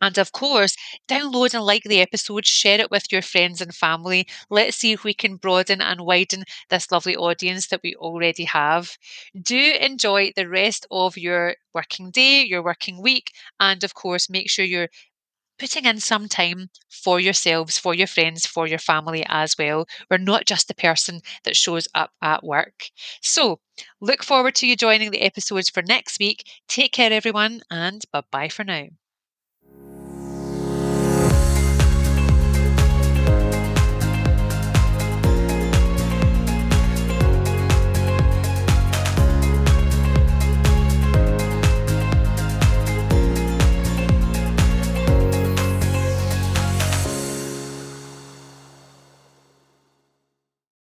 And 0.02 0.18
of 0.18 0.32
course, 0.32 0.76
download 1.08 1.54
and 1.54 1.64
like 1.64 1.84
the 1.84 2.00
episode, 2.02 2.44
share 2.46 2.78
it 2.78 2.90
with 2.90 3.10
your 3.10 3.22
friends 3.22 3.62
and 3.62 3.74
family. 3.74 4.26
Let's 4.50 4.76
see 4.76 4.92
if 4.92 5.02
we 5.02 5.14
can 5.14 5.36
broaden 5.36 5.80
and 5.80 6.02
widen 6.02 6.44
this 6.68 6.92
lovely 6.92 7.16
audience 7.16 7.68
that 7.68 7.80
we 7.82 7.94
already 7.94 8.44
have. 8.44 8.98
Do 9.40 9.56
enjoy 9.80 10.32
the 10.36 10.46
rest 10.48 10.84
of 10.90 11.16
your 11.16 11.56
working 11.72 12.10
day, 12.10 12.42
your 12.42 12.62
working 12.62 13.00
week, 13.00 13.32
and 13.58 13.82
of 13.82 13.94
course, 13.94 14.28
make 14.28 14.50
sure 14.50 14.64
you're 14.66 14.90
putting 15.58 15.86
in 15.86 16.00
some 16.00 16.28
time 16.28 16.70
for 16.90 17.18
yourselves, 17.20 17.78
for 17.78 17.94
your 17.94 18.06
friends, 18.06 18.46
for 18.46 18.66
your 18.66 18.78
family 18.78 19.24
as 19.28 19.56
well. 19.58 19.86
We're 20.10 20.18
not 20.18 20.46
just 20.46 20.68
the 20.68 20.74
person 20.74 21.20
that 21.44 21.56
shows 21.56 21.88
up 21.94 22.12
at 22.20 22.44
work. 22.44 22.90
So, 23.22 23.60
look 24.00 24.22
forward 24.24 24.54
to 24.56 24.66
you 24.66 24.76
joining 24.76 25.10
the 25.10 25.22
episodes 25.22 25.70
for 25.70 25.82
next 25.82 26.18
week. 26.18 26.44
Take 26.68 26.92
care, 26.92 27.12
everyone, 27.12 27.62
and 27.70 28.04
bye 28.12 28.24
bye 28.30 28.48
for 28.50 28.64
now. 28.64 28.88